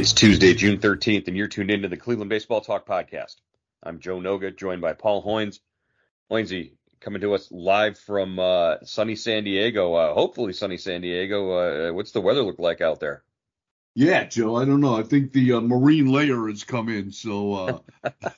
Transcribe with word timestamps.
It's 0.00 0.14
Tuesday, 0.14 0.54
June 0.54 0.78
13th, 0.78 1.28
and 1.28 1.36
you're 1.36 1.46
tuned 1.46 1.70
into 1.70 1.86
the 1.86 1.96
Cleveland 1.98 2.30
Baseball 2.30 2.62
Talk 2.62 2.86
podcast. 2.86 3.34
I'm 3.82 4.00
Joe 4.00 4.16
Noga, 4.16 4.56
joined 4.56 4.80
by 4.80 4.94
Paul 4.94 5.22
Hoynes. 5.22 5.58
Hoynesy, 6.30 6.72
coming 7.00 7.20
to 7.20 7.34
us 7.34 7.52
live 7.52 7.98
from 7.98 8.38
uh, 8.38 8.76
sunny 8.82 9.14
San 9.14 9.44
Diego, 9.44 9.92
uh, 9.92 10.14
hopefully 10.14 10.54
sunny 10.54 10.78
San 10.78 11.02
Diego. 11.02 11.50
Uh, 11.90 11.92
what's 11.92 12.12
the 12.12 12.22
weather 12.22 12.40
look 12.40 12.58
like 12.58 12.80
out 12.80 12.98
there? 12.98 13.24
Yeah, 13.94 14.24
Joe, 14.24 14.56
I 14.56 14.64
don't 14.64 14.80
know. 14.80 14.96
I 14.96 15.02
think 15.02 15.32
the 15.34 15.52
uh, 15.52 15.60
marine 15.60 16.06
layer 16.06 16.48
has 16.48 16.64
come 16.64 16.88
in, 16.88 17.12
so 17.12 17.52
uh, 17.52 17.78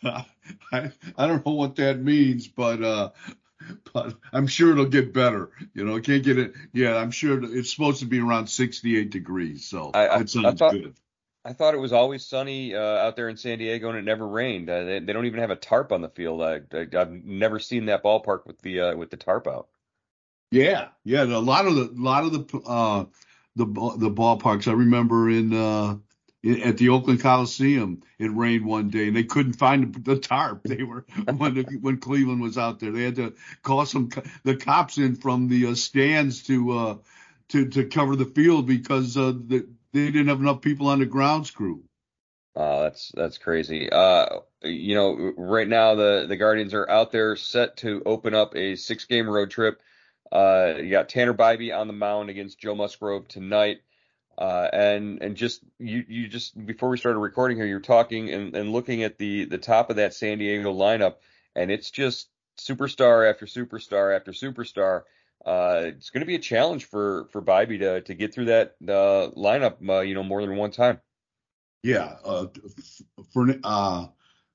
I, 0.72 0.90
I 1.16 1.26
don't 1.28 1.46
know 1.46 1.52
what 1.52 1.76
that 1.76 2.00
means, 2.00 2.48
but 2.48 2.82
uh, 2.82 3.10
but 3.92 4.16
I'm 4.32 4.48
sure 4.48 4.72
it'll 4.72 4.86
get 4.86 5.14
better. 5.14 5.50
You 5.74 5.84
know, 5.84 6.00
can't 6.00 6.24
get 6.24 6.38
it. 6.38 6.54
Yeah, 6.72 6.96
I'm 6.96 7.12
sure 7.12 7.40
it's 7.56 7.70
supposed 7.70 8.00
to 8.00 8.06
be 8.06 8.18
around 8.18 8.48
68 8.48 9.10
degrees, 9.10 9.64
so 9.64 9.92
I, 9.94 10.08
I, 10.08 10.18
that 10.18 10.28
sounds 10.28 10.58
thought, 10.58 10.72
good. 10.72 10.96
I 11.44 11.52
thought 11.52 11.74
it 11.74 11.78
was 11.78 11.92
always 11.92 12.24
sunny 12.24 12.74
uh, 12.74 12.80
out 12.80 13.16
there 13.16 13.28
in 13.28 13.36
San 13.36 13.58
Diego, 13.58 13.88
and 13.88 13.98
it 13.98 14.04
never 14.04 14.26
rained. 14.26 14.70
Uh, 14.70 14.84
they, 14.84 14.98
they 15.00 15.12
don't 15.12 15.26
even 15.26 15.40
have 15.40 15.50
a 15.50 15.56
tarp 15.56 15.90
on 15.90 16.00
the 16.00 16.08
field. 16.08 16.40
I, 16.40 16.60
have 16.92 17.10
never 17.10 17.58
seen 17.58 17.86
that 17.86 18.04
ballpark 18.04 18.46
with 18.46 18.60
the 18.62 18.80
uh, 18.80 18.96
with 18.96 19.10
the 19.10 19.16
tarp 19.16 19.48
out. 19.48 19.68
Yeah, 20.52 20.88
yeah. 21.04 21.24
A 21.24 21.38
lot 21.38 21.66
of 21.66 21.74
the 21.74 21.90
lot 21.94 22.24
of 22.24 22.32
the 22.32 22.58
uh, 22.60 23.04
the 23.56 23.64
the 23.64 24.10
ballparks. 24.10 24.68
I 24.68 24.72
remember 24.72 25.28
in 25.28 25.52
uh, 25.52 25.96
in- 26.44 26.62
at 26.62 26.76
the 26.76 26.90
Oakland 26.90 27.20
Coliseum, 27.20 28.02
it 28.20 28.32
rained 28.32 28.64
one 28.64 28.88
day, 28.90 29.08
and 29.08 29.16
they 29.16 29.24
couldn't 29.24 29.54
find 29.54 29.92
the, 30.04 30.18
tarp. 30.18 30.62
They 30.64 30.84
were 30.84 31.04
when 31.36 31.54
the, 31.54 31.62
when 31.80 31.98
Cleveland 31.98 32.40
was 32.40 32.56
out 32.56 32.78
there. 32.78 32.92
They 32.92 33.02
had 33.02 33.16
to 33.16 33.34
call 33.62 33.84
some 33.84 34.10
the 34.44 34.54
cops 34.54 34.98
in 34.98 35.16
from 35.16 35.48
the 35.48 35.66
uh, 35.66 35.74
stands 35.74 36.44
to 36.44 36.70
uh, 36.70 36.96
to 37.48 37.68
to 37.70 37.86
cover 37.86 38.14
the 38.14 38.26
field 38.26 38.68
because 38.68 39.14
the, 39.14 39.66
they 39.92 40.06
didn't 40.06 40.28
have 40.28 40.40
enough 40.40 40.60
people 40.60 40.88
on 40.88 40.98
the 40.98 41.06
grounds 41.06 41.50
crew. 41.50 41.82
Uh, 42.54 42.82
that's 42.82 43.12
that's 43.14 43.38
crazy. 43.38 43.90
Uh, 43.90 44.40
you 44.62 44.94
know, 44.94 45.32
right 45.36 45.68
now 45.68 45.94
the 45.94 46.26
the 46.28 46.36
Guardians 46.36 46.74
are 46.74 46.88
out 46.88 47.10
there 47.10 47.34
set 47.36 47.78
to 47.78 48.02
open 48.04 48.34
up 48.34 48.54
a 48.54 48.76
six 48.76 49.06
game 49.06 49.28
road 49.28 49.50
trip. 49.50 49.80
Uh, 50.30 50.74
you 50.78 50.90
got 50.90 51.08
Tanner 51.08 51.34
Bibee 51.34 51.76
on 51.76 51.86
the 51.86 51.92
mound 51.92 52.30
against 52.30 52.58
Joe 52.58 52.74
Musgrove 52.74 53.28
tonight. 53.28 53.78
Uh, 54.36 54.68
and 54.72 55.22
and 55.22 55.36
just 55.36 55.62
you 55.78 56.04
you 56.08 56.28
just 56.28 56.66
before 56.66 56.88
we 56.88 56.96
started 56.96 57.18
recording 57.18 57.56
here, 57.56 57.66
you're 57.66 57.80
talking 57.80 58.30
and, 58.30 58.56
and 58.56 58.72
looking 58.72 59.02
at 59.02 59.18
the 59.18 59.44
the 59.44 59.58
top 59.58 59.90
of 59.90 59.96
that 59.96 60.14
San 60.14 60.38
Diego 60.38 60.72
lineup, 60.72 61.16
and 61.54 61.70
it's 61.70 61.90
just 61.90 62.28
superstar 62.58 63.28
after 63.28 63.46
superstar 63.46 64.16
after 64.16 64.32
superstar. 64.32 65.02
Uh, 65.44 65.82
it's 65.86 66.10
going 66.10 66.20
to 66.20 66.26
be 66.26 66.36
a 66.36 66.40
challenge 66.40 66.84
for 66.84 67.26
for 67.32 67.42
Bibee 67.42 67.78
to 67.80 68.00
to 68.02 68.14
get 68.14 68.32
through 68.32 68.46
that 68.46 68.76
uh, 68.82 69.30
lineup, 69.36 69.76
uh, 69.88 70.00
you 70.00 70.14
know, 70.14 70.22
more 70.22 70.40
than 70.40 70.56
one 70.56 70.70
time. 70.70 71.00
Yeah, 71.82 72.14
uh, 72.24 72.46
for, 73.32 73.54
uh, 73.64 74.06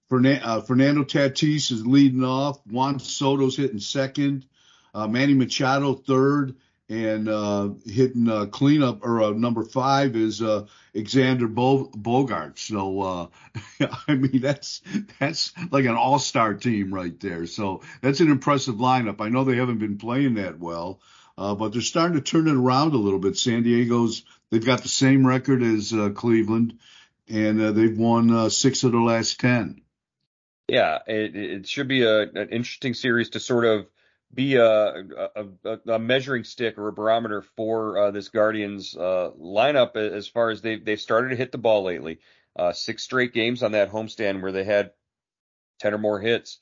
Fernan- 0.10 0.42
uh, 0.42 0.62
Fernando 0.62 1.04
Tatis 1.04 1.72
is 1.72 1.86
leading 1.86 2.24
off. 2.24 2.66
Juan 2.66 3.00
Soto's 3.00 3.58
hitting 3.58 3.80
second. 3.80 4.46
Uh, 4.94 5.08
Manny 5.08 5.34
Machado 5.34 5.94
third, 5.94 6.56
and 6.90 7.28
uh, 7.28 7.70
hitting 7.86 8.30
uh, 8.30 8.46
cleanup 8.46 9.04
or 9.06 9.22
uh, 9.22 9.30
number 9.32 9.64
five 9.64 10.16
is 10.16 10.42
uh, 10.42 10.66
Xander 10.96 11.54
Bo- 11.54 11.92
Bogart. 11.94 12.60
So 12.60 13.02
uh, 13.02 13.28
I 14.08 14.16
mean 14.16 14.42
that's 14.42 14.82
that's 15.20 15.54
like 15.72 15.86
an 15.86 15.96
all-star 15.96 16.54
team 16.54 16.94
right 16.94 17.18
there. 17.20 17.46
So 17.46 17.82
that's 18.02 18.22
an 18.22 18.32
impressive 18.32 18.76
lineup. 18.76 19.22
I 19.22 19.30
know 19.30 19.44
they 19.44 19.58
haven't 19.58 19.80
been 19.80 19.98
playing 19.98 20.36
that 20.36 20.60
well, 20.60 21.02
uh, 21.38 21.56
but 21.56 21.74
they're 21.74 21.82
starting 21.82 22.16
to 22.16 22.22
turn 22.22 22.48
it 22.48 22.56
around 22.56 22.94
a 22.94 22.98
little 22.98 23.20
bit. 23.20 23.38
San 23.38 23.64
Diego's 23.64 24.24
they've 24.50 24.66
got 24.66 24.82
the 24.82 24.90
same 24.90 25.28
record 25.28 25.62
as 25.62 25.94
uh, 25.94 26.10
Cleveland, 26.10 26.80
and 27.28 27.62
uh, 27.62 27.72
they've 27.72 27.98
won 27.98 28.32
uh, 28.32 28.50
six 28.50 28.84
of 28.84 28.94
the 28.94 29.00
last 29.00 29.40
ten. 29.40 29.82
Yeah, 30.70 31.00
it, 31.08 31.36
it 31.36 31.68
should 31.68 31.88
be 31.88 32.04
a, 32.04 32.24
an 32.24 32.50
interesting 32.50 32.94
series 32.94 33.30
to 33.32 33.40
sort 33.40 33.66
of 33.66 33.88
be 34.34 34.56
a, 34.56 35.06
a, 35.64 35.80
a, 35.88 36.00
measuring 36.00 36.44
stick 36.44 36.78
or 36.78 36.90
a 36.90 36.94
barometer 36.94 37.42
for 37.42 37.98
uh, 37.98 38.12
this 38.12 38.30
Guardians 38.30 38.96
uh, 38.96 39.32
lineup 39.40 39.96
as 39.96 40.28
far 40.28 40.50
as 40.50 40.62
they've 40.62 40.84
they've 40.84 41.00
started 41.00 41.30
to 41.30 41.36
hit 41.36 41.52
the 41.52 41.58
ball 41.58 41.84
lately. 41.84 42.20
Uh, 42.56 42.74
six 42.74 43.04
straight 43.04 43.34
games 43.34 43.64
on 43.64 43.72
that 43.72 43.92
homestand 43.92 44.42
where 44.42 44.52
they 44.52 44.64
had 44.64 44.92
ten 45.80 45.94
or 45.94 45.98
more 45.98 46.20
hits. 46.20 46.60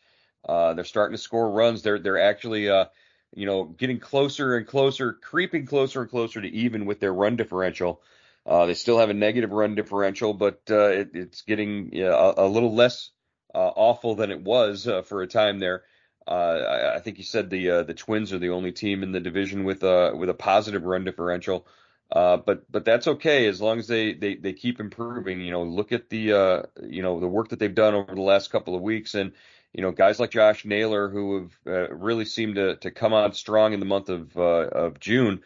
Uh, 0.48 0.74
they're 0.74 0.84
starting 0.84 1.16
to 1.16 1.22
score 1.22 1.50
runs. 1.50 1.82
They're 1.82 2.00
they're 2.00 2.22
actually 2.22 2.70
uh, 2.70 2.86
you 3.34 3.46
know 3.48 3.64
getting 3.64 4.00
closer 4.00 4.58
and 4.58 4.68
closer, 4.68 5.14
creeping 5.14 5.66
closer 5.66 6.02
and 6.02 6.10
closer 6.10 6.42
to 6.42 6.48
even 6.48 6.86
with 6.86 7.00
their 7.00 7.14
run 7.14 7.36
differential. 7.36 8.02
Uh, 8.46 8.68
they 8.68 8.76
still 8.76 9.00
have 9.00 9.10
a 9.10 9.14
negative 9.14 9.52
run 9.52 9.74
differential, 9.74 10.34
but 10.36 10.62
it, 10.68 11.10
it's 11.16 11.42
getting 11.42 11.90
a, 11.96 12.34
a 12.38 12.48
little 12.48 12.76
less 12.76 13.10
awful 13.56 14.14
than 14.14 14.30
it 14.30 14.42
was 14.42 14.88
for 15.06 15.24
a 15.24 15.28
time 15.28 15.58
there. 15.58 15.84
Uh, 16.28 16.32
I, 16.32 16.96
I 16.96 17.00
think 17.00 17.18
you 17.18 17.24
said 17.24 17.50
the 17.50 17.70
uh, 17.70 17.84
the 17.84 17.94
Twins 17.94 18.34
are 18.34 18.40
the 18.40 18.50
only 18.50 18.72
team 18.72 19.04
in 19.04 19.12
the 19.12 19.20
division 19.20 19.64
with 19.64 19.84
a 19.84 20.16
with 20.16 20.30
a 20.30 20.34
positive 20.34 20.84
run 20.84 21.04
differential. 21.04 21.68
Uh, 22.12 22.38
but 22.38 22.72
but 22.72 22.86
that's 22.86 23.08
okay 23.08 23.48
as 23.48 23.60
long 23.60 23.80
as 23.80 23.88
they, 23.88 24.14
they, 24.14 24.36
they 24.36 24.54
keep 24.54 24.80
improving. 24.80 25.42
You 25.42 25.52
know, 25.52 25.64
look 25.64 25.92
at 25.92 26.10
the 26.10 26.34
uh, 26.34 26.64
you 26.84 27.02
know 27.02 27.20
the 27.20 27.28
work 27.28 27.50
that 27.50 27.60
they've 27.60 27.74
done 27.74 27.94
over 27.94 28.14
the 28.14 28.22
last 28.22 28.52
couple 28.52 28.76
of 28.76 28.82
weeks, 28.82 29.16
and 29.16 29.34
you 29.74 29.82
know 29.82 29.92
guys 29.92 30.20
like 30.20 30.32
Josh 30.32 30.66
Naylor 30.66 31.10
who 31.10 31.42
have 31.42 31.60
uh, 31.68 31.94
really 31.96 32.26
seemed 32.26 32.56
to 32.56 32.76
to 32.78 32.92
come 32.92 33.14
on 33.14 33.34
strong 33.34 33.74
in 33.74 33.80
the 33.80 33.86
month 33.86 34.10
of 34.10 34.36
uh, 34.38 34.42
of 34.42 35.00
June. 35.00 35.42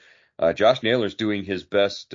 Josh 0.55 0.83
Naylor's 0.83 1.15
doing 1.15 1.43
his 1.43 1.63
best. 1.63 2.13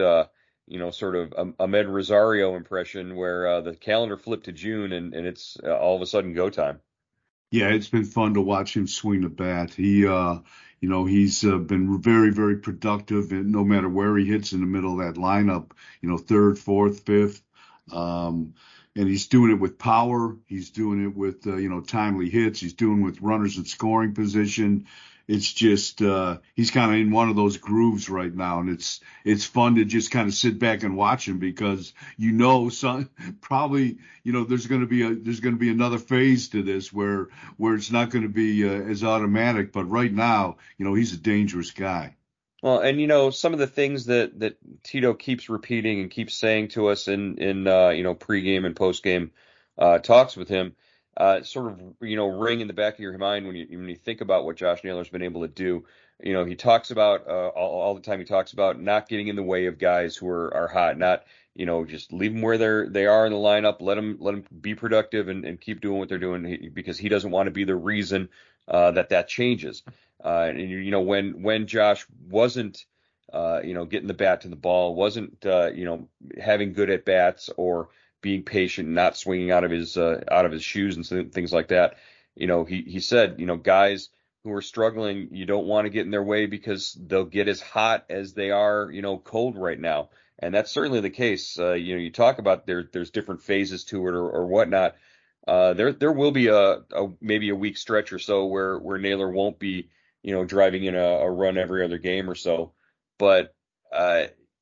You 0.67 0.79
know, 0.79 0.91
sort 0.91 1.15
of 1.15 1.35
a 1.37 1.45
Amed 1.63 1.93
Rosario 1.93 2.57
impression 2.57 3.17
where 3.17 3.61
the 3.61 3.77
calendar 3.77 4.17
flipped 4.17 4.47
to 4.47 4.53
June 4.53 4.95
and, 4.95 5.13
and 5.13 5.27
it's 5.27 5.59
all 5.59 5.95
of 5.97 6.01
a 6.01 6.07
sudden 6.07 6.33
go 6.33 6.49
time. 6.49 6.81
Yeah, 7.55 7.69
it's 7.69 7.89
been 7.89 8.05
fun 8.05 8.35
to 8.35 8.41
watch 8.41 8.77
him 8.77 8.89
swing 8.89 9.21
the 9.21 9.29
bat. 9.29 9.73
He, 9.73 10.05
uh, 10.05 10.41
you 10.81 10.89
know, 10.89 11.05
he's 11.05 11.45
uh, 11.45 11.59
been 11.59 12.03
very, 12.03 12.31
very 12.33 12.57
productive, 12.57 13.31
and 13.31 13.53
no 13.53 13.63
matter 13.63 13.89
where 13.89 14.17
he 14.17 14.25
hits 14.25 14.53
in 14.53 14.59
the 14.59 14.67
middle 14.67 14.99
of 15.01 15.07
that 15.07 15.21
lineup, 15.21 15.71
you 16.01 16.09
know, 16.09 16.19
third, 16.19 16.59
fourth, 16.59 17.07
fifth, 17.07 17.43
um, 17.93 18.55
and 18.97 19.07
he's 19.07 19.29
doing 19.29 19.53
it 19.53 19.61
with 19.61 19.79
power. 19.79 20.37
He's 20.47 20.71
doing 20.71 21.05
it 21.05 21.15
with, 21.15 21.47
uh, 21.47 21.55
you 21.55 21.69
know, 21.69 21.81
timely 21.81 22.29
hits. 22.29 22.59
He's 22.59 22.75
doing 22.75 23.03
it 23.03 23.05
with 23.05 23.21
runners 23.21 23.57
in 23.57 23.67
scoring 23.67 24.15
position. 24.15 24.87
It's 25.27 25.53
just 25.53 26.03
uh, 26.03 26.39
he's 26.55 26.71
kind 26.71 26.93
of 26.93 26.99
in 26.99 27.11
one 27.11 27.31
of 27.31 27.37
those 27.37 27.57
grooves 27.57 28.09
right 28.11 28.35
now, 28.35 28.61
and 28.61 28.69
it's 28.69 29.01
it's 29.25 29.45
fun 29.45 29.77
to 29.77 29.85
just 29.85 30.11
kind 30.11 30.29
of 30.29 30.35
sit 30.35 30.59
back 30.59 30.83
and 30.83 30.97
watch 30.97 31.27
him 31.27 31.39
because 31.39 31.95
you 32.17 32.33
know, 32.33 32.69
some 32.69 33.11
probably 33.41 33.99
you 34.23 34.33
know 34.33 34.45
there's 34.45 34.67
going 34.67 34.83
to 34.83 34.87
be 34.87 35.03
a 35.03 35.15
there's 35.15 35.41
going 35.41 35.55
to 35.55 35.61
be 35.61 35.71
another 35.71 35.99
phase 35.99 36.49
to 36.49 36.63
this 36.63 36.93
where 36.93 37.29
where 37.57 37.75
it's 37.75 37.91
not 37.91 38.11
going 38.11 38.25
to 38.25 38.29
be 38.29 38.69
uh, 38.69 38.73
as 38.73 39.03
automatic. 39.03 39.73
But 39.73 39.85
right 39.85 40.13
now, 40.13 40.59
you 40.77 40.85
know, 40.85 40.95
he's 40.95 41.13
a 41.13 41.19
dangerous 41.19 41.71
guy. 41.71 42.17
Well, 42.65 42.81
and 42.81 42.99
you 42.99 43.07
know 43.07 43.29
some 43.29 43.53
of 43.53 43.59
the 43.59 43.67
things 43.67 44.07
that 44.07 44.41
that 44.41 44.57
Tito 44.83 45.13
keeps 45.13 45.51
repeating 45.51 46.01
and 46.01 46.11
keeps 46.11 46.35
saying 46.35 46.69
to 46.69 46.89
us 46.89 47.09
in 47.09 47.37
in 47.37 47.67
uh, 47.67 47.91
you 47.91 48.03
know 48.03 48.15
pregame 48.15 48.65
and 48.65 48.75
postgame 48.75 49.31
uh, 49.79 49.99
talks 49.99 50.35
with 50.35 50.49
him, 50.49 50.75
uh, 51.17 51.43
sort 51.43 51.73
of 51.73 51.81
you 52.01 52.17
know 52.17 52.27
ring 52.27 52.61
in 52.61 52.67
the 52.67 52.73
back 52.73 52.95
of 52.95 53.01
your 53.01 53.17
mind 53.19 53.47
when 53.47 53.57
you 53.57 53.67
when 53.79 53.89
you 53.89 53.97
think 53.97 54.21
about 54.21 54.45
what 54.45 54.57
Josh 54.57 54.83
Naylor's 54.83 55.09
been 55.09 55.23
able 55.23 55.43
to 55.43 55.49
do. 55.49 55.85
You 56.23 56.33
know, 56.33 56.45
he 56.45 56.55
talks 56.55 56.91
about 56.91 57.27
uh, 57.27 57.49
all, 57.49 57.81
all 57.81 57.95
the 57.95 58.01
time. 58.01 58.19
He 58.19 58.25
talks 58.25 58.53
about 58.53 58.81
not 58.81 59.09
getting 59.09 59.29
in 59.29 59.37
the 59.37 59.43
way 59.43 59.67
of 59.67 59.79
guys 59.79 60.17
who 60.17 60.29
are 60.29 60.55
are 60.55 60.69
hot, 60.69 60.99
not 60.99 61.25
you 61.55 61.67
know 61.67 61.85
just 61.85 62.13
leave 62.13 62.33
them 62.33 62.43
where 62.43 62.59
they're 62.59 62.89
they 62.89 63.07
are 63.07 63.27
in 63.27 63.33
the 63.33 63.39
lineup, 63.39 63.81
let 63.81 63.95
them 63.95 64.17
let 64.21 64.33
them 64.33 64.45
be 64.61 64.75
productive 64.75 65.29
and, 65.29 65.45
and 65.45 65.61
keep 65.61 65.81
doing 65.81 65.99
what 65.99 66.09
they're 66.09 66.19
doing 66.19 66.71
because 66.73 66.99
he 66.99 67.09
doesn't 67.09 67.31
want 67.31 67.47
to 67.47 67.53
be 67.53 67.65
the 67.65 67.77
reason 67.77 68.29
uh, 68.69 68.91
that 68.93 69.11
that 69.11 69.29
changes. 69.29 69.83
Uh, 70.25 70.47
and 70.49 70.59
you 70.59 70.91
know 70.91 71.01
when 71.01 71.43
when 71.43 71.67
Josh 71.67 72.07
wasn't 72.29 72.87
uh, 73.33 73.61
you 73.63 73.75
know 73.75 73.85
getting 73.85 74.09
the 74.09 74.15
bat 74.15 74.41
to 74.43 74.49
the 74.49 74.57
ball, 74.57 74.95
wasn't 74.95 75.45
uh, 75.47 75.71
you 75.73 75.85
know 75.85 76.09
having 76.43 76.73
good 76.73 76.91
at 76.91 77.05
bats 77.05 77.51
or 77.57 77.89
being 78.25 78.43
patient, 78.43 78.89
not 78.89 79.17
swinging 79.17 79.53
out 79.53 79.63
of 79.63 79.71
his 79.71 79.97
uh, 79.97 80.25
out 80.31 80.47
of 80.47 80.51
his 80.51 80.65
shoes 80.65 80.97
and 80.97 81.33
things 81.33 81.53
like 81.53 81.69
that. 81.69 81.95
You 82.35 82.49
know 82.49 82.65
he 82.65 82.83
he 82.83 82.99
said 82.99 83.37
you 83.39 83.47
know 83.47 83.57
guys 83.57 84.09
who 84.43 84.53
are 84.53 84.63
struggling, 84.63 85.29
you 85.31 85.47
don't 85.47 85.67
want 85.67 85.85
to 85.85 85.91
get 85.91 86.05
in 86.05 86.11
their 86.11 86.23
way 86.23 86.47
because 86.47 86.99
they'll 87.01 87.25
get 87.25 87.49
as 87.49 87.61
hot 87.61 88.07
as 88.11 88.35
they 88.35 88.51
are 88.51 88.91
you 88.91 89.03
know 89.03 89.19
cold 89.19 89.57
right 89.57 89.79
now. 89.79 90.09
And 90.41 90.53
that's 90.53 90.73
certainly 90.73 91.01
the 91.01 91.11
case. 91.11 91.57
Uh, 91.59 91.75
you 91.75 91.95
know, 91.95 92.01
you 92.01 92.11
talk 92.11 92.39
about 92.39 92.67
there, 92.67 92.89
there's 92.93 93.11
different 93.11 93.43
phases 93.43 93.85
to 93.85 94.09
it 94.09 94.15
or, 94.15 94.29
or 94.29 94.47
whatnot. 94.47 94.97
Uh, 95.47 95.75
there, 95.75 95.93
there 95.93 96.13
will 96.13 96.33
be 96.33 96.49
a, 96.49 96.59
a, 96.91 97.13
maybe 97.21 97.51
a 97.51 97.55
week 97.55 97.77
stretch 97.79 98.13
or 98.13 98.19
so 98.19 98.47
where 98.47 98.77
where 98.79 98.99
Naylor 98.99 99.31
won't 99.31 99.61
be 99.61 99.91
you 100.25 100.35
know, 100.35 100.45
driving 100.45 100.85
in 100.85 100.97
a, 100.97 101.05
a 101.05 101.31
run 101.31 101.59
every 101.59 101.85
other 101.85 101.99
game 101.99 102.29
or 102.29 102.35
so. 102.35 102.73
But 103.19 103.55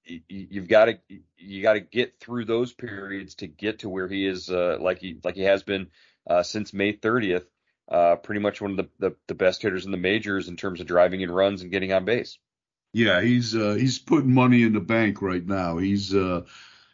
you, 0.05 0.61
have 0.61 0.69
got 0.69 0.87
to 0.87 0.99
you 1.37 1.63
got 1.63 1.75
to 1.75 1.81
get 1.81 2.19
through 2.21 2.45
those 2.45 2.73
periods 2.73 3.37
to 3.37 3.47
get 3.47 3.81
to 3.81 3.89
where 3.89 4.09
he 4.09 4.27
is, 4.27 4.51
uh, 4.51 4.79
like 4.81 4.99
he 4.99 5.19
like 5.23 5.35
he 5.35 5.43
has 5.43 5.63
been 5.63 5.89
uh, 6.29 6.43
since 6.43 6.73
May 6.73 6.93
30th. 6.93 7.45
Uh, 7.91 8.17
pretty 8.17 8.41
much 8.41 8.61
one 8.61 8.71
of 8.71 8.77
the, 8.79 8.89
the, 8.99 9.17
the 9.27 9.35
best 9.35 9.61
hitters 9.61 9.85
in 9.85 9.91
the 9.91 9.99
majors 9.99 10.49
in 10.49 10.57
terms 10.57 10.81
of 10.81 10.87
driving 10.87 11.21
in 11.21 11.31
runs 11.31 11.63
and 11.63 11.71
getting 11.71 11.93
on 11.93 12.05
base. 12.05 12.39
Yeah, 12.93 13.21
he's 13.21 13.55
uh, 13.55 13.75
he's 13.75 13.99
putting 13.99 14.33
money 14.33 14.63
in 14.63 14.73
the 14.73 14.81
bank 14.81 15.21
right 15.21 15.45
now. 15.45 15.79
He's 15.79 16.15
uh, 16.15 16.43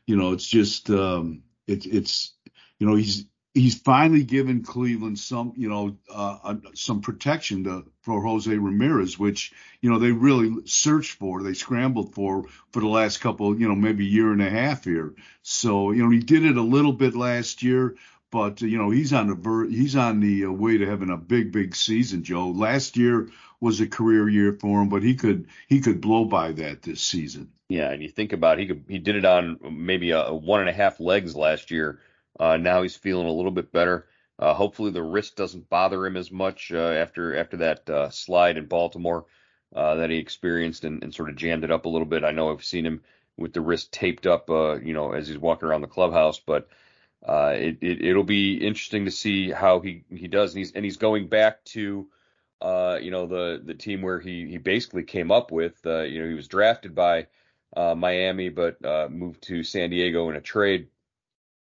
you 0.06 0.16
know, 0.16 0.32
it's 0.32 0.46
just 0.46 0.90
um, 0.90 1.43
it's 1.66 1.87
it's 1.87 2.32
you 2.78 2.87
know 2.87 2.94
he's 2.94 3.26
he's 3.58 3.78
finally 3.78 4.22
given 4.22 4.62
Cleveland 4.62 5.19
some, 5.19 5.52
you 5.56 5.69
know, 5.69 5.96
uh, 6.08 6.38
uh, 6.43 6.55
some 6.75 7.00
protection 7.00 7.64
to, 7.64 7.84
for 8.02 8.22
Jose 8.22 8.55
Ramirez, 8.55 9.19
which 9.19 9.52
you 9.81 9.90
know 9.90 9.99
they 9.99 10.12
really 10.12 10.55
searched 10.64 11.19
for, 11.19 11.43
they 11.43 11.55
scrambled 11.55 12.14
for 12.14 12.44
for 12.72 12.81
the 12.81 12.88
last 12.88 13.19
couple, 13.19 13.58
you 13.58 13.69
know, 13.69 13.75
maybe 13.75 14.06
year 14.06 14.32
and 14.32 14.43
a 14.43 14.50
half 14.50 14.84
here. 14.84 15.14
So 15.43 15.90
you 15.90 16.02
know 16.02 16.10
he 16.10 16.20
did 16.20 16.44
it 16.44 16.56
a 16.56 16.62
little 16.62 16.93
bit 16.93 17.14
last 17.14 17.62
year, 17.62 17.96
but 18.31 18.60
you 18.62 18.78
know 18.78 18.90
he's 18.90 19.12
on 19.12 19.28
the 19.28 19.34
ver- 19.34 19.69
he's 19.69 19.96
on 19.96 20.20
the 20.20 20.46
uh, 20.46 20.50
way 20.50 20.78
to 20.78 20.87
having 20.87 21.11
a 21.11 21.16
big 21.16 21.52
big 21.52 21.75
season. 21.75 22.22
Joe, 22.22 22.49
last 22.49 22.96
year 22.96 23.28
was 23.61 23.81
a 23.81 23.88
career 23.88 24.28
year 24.28 24.56
for 24.61 24.82
him, 24.82 24.88
but 24.88 25.02
he 25.02 25.16
could 25.16 25.49
he 25.66 25.81
could 25.81 26.00
blow 26.00 26.25
by 26.25 26.52
that 26.52 26.82
this 26.82 27.00
season. 27.00 27.50
Yeah, 27.69 27.90
and 27.90 28.02
you 28.02 28.08
think 28.08 28.32
about 28.32 28.58
it, 28.58 28.62
he 28.62 28.66
could 28.69 28.84
he 28.88 28.99
did 28.99 29.16
it 29.16 29.25
on 29.25 29.58
maybe 29.70 30.12
a, 30.12 30.26
a 30.26 30.34
one 30.34 30.61
and 30.61 30.69
a 30.69 30.72
half 30.72 31.00
legs 31.00 31.34
last 31.34 31.70
year 31.70 32.00
uh, 32.38 32.56
now 32.56 32.82
he's 32.82 32.96
feeling 32.96 33.26
a 33.26 33.32
little 33.32 33.50
bit 33.50 33.73
better. 33.73 34.06
Uh, 34.38 34.55
hopefully 34.55 34.90
the 34.90 35.02
wrist 35.02 35.37
doesn't 35.37 35.69
bother 35.69 36.06
him 36.06 36.17
as 36.17 36.31
much 36.31 36.70
uh, 36.73 36.79
after 36.79 37.37
after 37.37 37.56
that 37.56 37.90
uh, 37.90 38.08
slide 38.11 38.56
in 38.56 38.67
Baltimore 38.67 39.26
uh, 39.75 39.96
that 39.96 40.11
he 40.11 40.17
experienced 40.17 40.85
and, 40.85 41.02
and, 41.02 41.12
sort 41.12 41.29
of 41.29 41.37
jammed 41.37 41.64
it 41.64 41.73
up 41.73 41.87
a 41.87 41.88
little 41.88 42.06
bit. 42.06 42.25
I 42.25 42.31
know 42.31 42.50
I've 42.50 42.64
seen 42.64 42.87
him 42.87 43.02
with 43.37 43.52
the 43.52 43.61
wrist 43.61 43.93
taped 43.93 44.26
up, 44.26 44.49
uh, 44.49 44.79
you 44.79 44.94
know, 44.94 45.12
as 45.12 45.29
he's 45.29 45.38
walking 45.38 45.69
around 45.69 45.82
the 45.82 45.88
clubhouse, 45.88 46.38
but 46.38 46.69
it, 47.26 47.79
it 47.82 48.14
will 48.14 48.25
be 48.25 48.55
interesting 48.55 49.05
to 49.06 49.11
see 49.11 49.50
how 49.50 49.81
he 49.81 50.05
he 50.08 50.29
does. 50.29 50.52
And 50.52 50.58
he's 50.58 50.73
and 50.73 50.85
he's 50.85 50.96
going 50.99 51.26
back 51.26 51.64
to 51.67 52.06
you 52.62 53.11
know 53.11 53.26
the 53.26 53.61
the 53.64 53.75
team 53.75 54.02
where 54.02 54.20
he 54.20 54.46
he 54.49 54.58
basically 54.58 55.02
came 55.02 55.32
up 55.32 55.50
with. 55.50 55.81
you 55.85 56.23
know 56.23 56.29
he 56.29 56.35
was 56.35 56.46
drafted 56.46 56.94
by 56.94 57.26
Miami, 57.76 58.50
but 58.50 58.81
moved 59.11 59.43
to 59.43 59.64
San 59.64 59.90
Diego 59.90 60.31
in 60.31 60.37
a 60.37 60.40
trade 60.40 60.87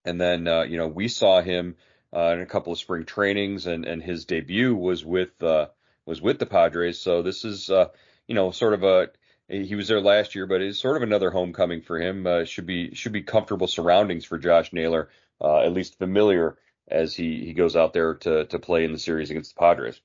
and 0.05 0.19
then, 0.19 0.47
uh, 0.47 0.63
you 0.63 0.77
know, 0.77 0.87
we 0.87 1.07
saw 1.07 1.41
him 1.41 1.75
uh, 2.15 2.33
in 2.33 2.41
a 2.41 2.45
couple 2.45 2.73
of 2.73 2.79
spring 2.79 3.05
trainings, 3.05 3.65
and 3.65 3.85
and 3.85 4.01
his 4.01 4.25
debut 4.25 4.75
was 4.75 5.03
with 5.03 5.41
uh, 5.41 5.67
was 6.05 6.21
with 6.21 6.39
the 6.39 6.45
Padres. 6.45 6.99
So 6.99 7.21
this 7.21 7.45
is, 7.45 7.69
uh, 7.69 7.89
you 8.27 8.35
know, 8.35 8.51
sort 8.51 8.73
of 8.73 8.83
a 8.83 9.09
he 9.49 9.75
was 9.75 9.87
there 9.87 10.01
last 10.01 10.35
year, 10.35 10.47
but 10.47 10.61
it's 10.61 10.79
sort 10.79 10.97
of 10.97 11.03
another 11.03 11.29
homecoming 11.29 11.81
for 11.81 11.99
him. 11.99 12.25
Uh, 12.25 12.45
should 12.45 12.65
be 12.65 12.93
should 12.95 13.11
be 13.11 13.23
comfortable 13.23 13.67
surroundings 13.67 14.25
for 14.25 14.37
Josh 14.37 14.73
Naylor, 14.73 15.09
uh, 15.41 15.59
at 15.59 15.73
least 15.73 15.97
familiar 15.97 16.57
as 16.87 17.15
he 17.15 17.45
he 17.45 17.53
goes 17.53 17.75
out 17.75 17.93
there 17.93 18.15
to 18.15 18.45
to 18.45 18.59
play 18.59 18.85
in 18.85 18.91
the 18.91 18.99
series 18.99 19.31
against 19.31 19.55
the 19.55 19.59
Padres. 19.59 19.99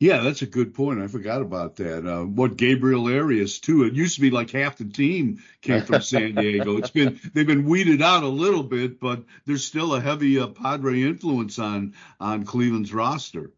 Yeah, 0.00 0.22
that's 0.22 0.40
a 0.40 0.46
good 0.46 0.72
point. 0.72 1.02
I 1.02 1.08
forgot 1.08 1.42
about 1.42 1.76
that. 1.76 2.06
Uh, 2.06 2.24
what 2.24 2.56
Gabriel 2.56 3.06
Arias 3.06 3.60
too. 3.60 3.84
It 3.84 3.92
used 3.92 4.14
to 4.14 4.22
be 4.22 4.30
like 4.30 4.50
half 4.50 4.78
the 4.78 4.86
team 4.86 5.42
came 5.60 5.82
from 5.82 6.00
San 6.00 6.34
Diego. 6.36 6.78
It's 6.78 6.88
been 6.88 7.20
they've 7.34 7.46
been 7.46 7.66
weeded 7.66 8.00
out 8.00 8.22
a 8.22 8.28
little 8.28 8.62
bit, 8.62 8.98
but 8.98 9.24
there's 9.44 9.62
still 9.64 9.94
a 9.94 10.00
heavy 10.00 10.38
uh, 10.38 10.46
Padre 10.46 11.02
influence 11.02 11.58
on 11.58 11.92
on 12.18 12.44
Cleveland's 12.44 12.94
roster. 12.94 13.52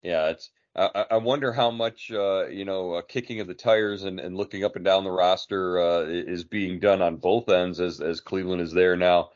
Yeah, 0.00 0.28
it's. 0.28 0.50
I, 0.76 1.06
I 1.10 1.16
wonder 1.16 1.52
how 1.52 1.72
much 1.72 2.08
uh, 2.12 2.46
you 2.46 2.64
know 2.64 2.92
uh, 2.92 3.02
kicking 3.02 3.40
of 3.40 3.48
the 3.48 3.54
tires 3.54 4.04
and, 4.04 4.20
and 4.20 4.36
looking 4.36 4.62
up 4.64 4.76
and 4.76 4.84
down 4.84 5.02
the 5.02 5.10
roster 5.10 5.80
uh, 5.80 6.02
is 6.02 6.44
being 6.44 6.78
done 6.78 7.02
on 7.02 7.16
both 7.16 7.48
ends 7.48 7.80
as 7.80 8.00
as 8.00 8.20
Cleveland 8.20 8.62
is 8.62 8.72
there 8.72 8.96
now 8.96 9.30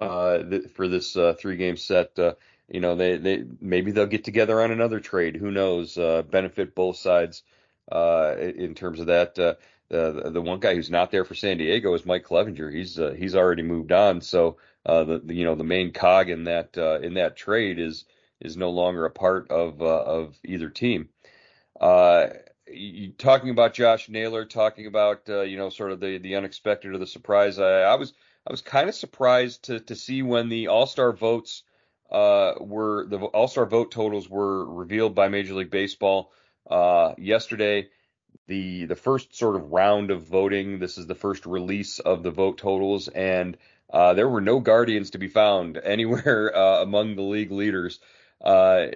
uh, 0.00 0.38
th- 0.38 0.70
for 0.74 0.88
this 0.88 1.16
three 1.38 1.56
game 1.56 1.76
set 1.76 2.18
you 2.68 2.80
know, 2.80 2.96
they, 2.96 3.16
they 3.16 3.44
maybe 3.60 3.92
they'll 3.92 4.06
get 4.06 4.24
together 4.24 4.60
on 4.60 4.70
another 4.70 5.00
trade. 5.00 5.36
Who 5.36 5.50
knows? 5.50 5.96
Uh, 5.96 6.22
benefit 6.22 6.74
both 6.74 6.96
sides 6.96 7.42
uh, 7.90 8.34
in 8.38 8.74
terms 8.74 9.00
of 9.00 9.06
that. 9.06 9.38
Uh, 9.38 9.54
the 9.88 10.30
the 10.32 10.42
one 10.42 10.58
guy 10.58 10.74
who's 10.74 10.90
not 10.90 11.12
there 11.12 11.24
for 11.24 11.34
San 11.36 11.58
Diego 11.58 11.94
is 11.94 12.04
Mike 12.04 12.24
Clevinger. 12.24 12.72
He's 12.72 12.98
uh, 12.98 13.14
he's 13.16 13.36
already 13.36 13.62
moved 13.62 13.92
on. 13.92 14.20
So 14.20 14.56
uh, 14.84 15.04
the, 15.04 15.18
the, 15.20 15.34
you 15.34 15.44
know 15.44 15.54
the 15.54 15.64
main 15.64 15.92
cog 15.92 16.28
in 16.28 16.44
that 16.44 16.76
uh, 16.76 16.98
in 17.00 17.14
that 17.14 17.36
trade 17.36 17.78
is 17.78 18.04
is 18.40 18.56
no 18.56 18.70
longer 18.70 19.04
a 19.04 19.10
part 19.10 19.50
of 19.50 19.80
of 19.80 20.36
either 20.44 20.68
team. 20.68 21.08
You, 22.68 23.12
talking 23.12 23.50
about 23.50 23.74
Josh 23.74 24.08
Naylor, 24.08 24.44
talking 24.44 24.86
about 24.86 25.28
you 25.28 25.56
know 25.56 25.70
sort 25.70 25.92
of 25.92 26.00
the 26.00 26.18
the 26.18 26.34
unexpected 26.34 26.92
or 26.92 26.98
the 26.98 27.06
surprise. 27.06 27.60
I, 27.60 27.82
I 27.82 27.94
was 27.94 28.12
I 28.44 28.50
was 28.50 28.60
kind 28.60 28.88
of 28.88 28.96
surprised 28.96 29.66
to 29.66 29.78
to 29.78 29.94
see 29.94 30.22
when 30.22 30.48
the 30.48 30.66
All 30.66 30.86
Star 30.86 31.12
votes 31.12 31.62
uh, 32.10 32.54
were 32.60 33.06
the 33.06 33.18
All 33.18 33.48
Star 33.48 33.66
vote 33.66 33.90
totals 33.90 34.28
were 34.28 34.64
revealed 34.64 35.14
by 35.14 35.28
Major 35.28 35.54
League 35.54 35.70
Baseball 35.70 36.32
uh, 36.70 37.14
yesterday. 37.18 37.88
The 38.46 38.86
the 38.86 38.96
first 38.96 39.34
sort 39.34 39.56
of 39.56 39.72
round 39.72 40.10
of 40.10 40.22
voting. 40.22 40.78
This 40.78 40.98
is 40.98 41.06
the 41.06 41.14
first 41.14 41.46
release 41.46 41.98
of 41.98 42.22
the 42.22 42.30
vote 42.30 42.58
totals, 42.58 43.08
and 43.08 43.56
uh, 43.90 44.14
there 44.14 44.28
were 44.28 44.40
no 44.40 44.60
Guardians 44.60 45.10
to 45.10 45.18
be 45.18 45.28
found 45.28 45.76
anywhere 45.84 46.56
uh, 46.56 46.82
among 46.82 47.16
the 47.16 47.22
league 47.22 47.52
leaders. 47.52 47.98
Uh, 48.40 48.86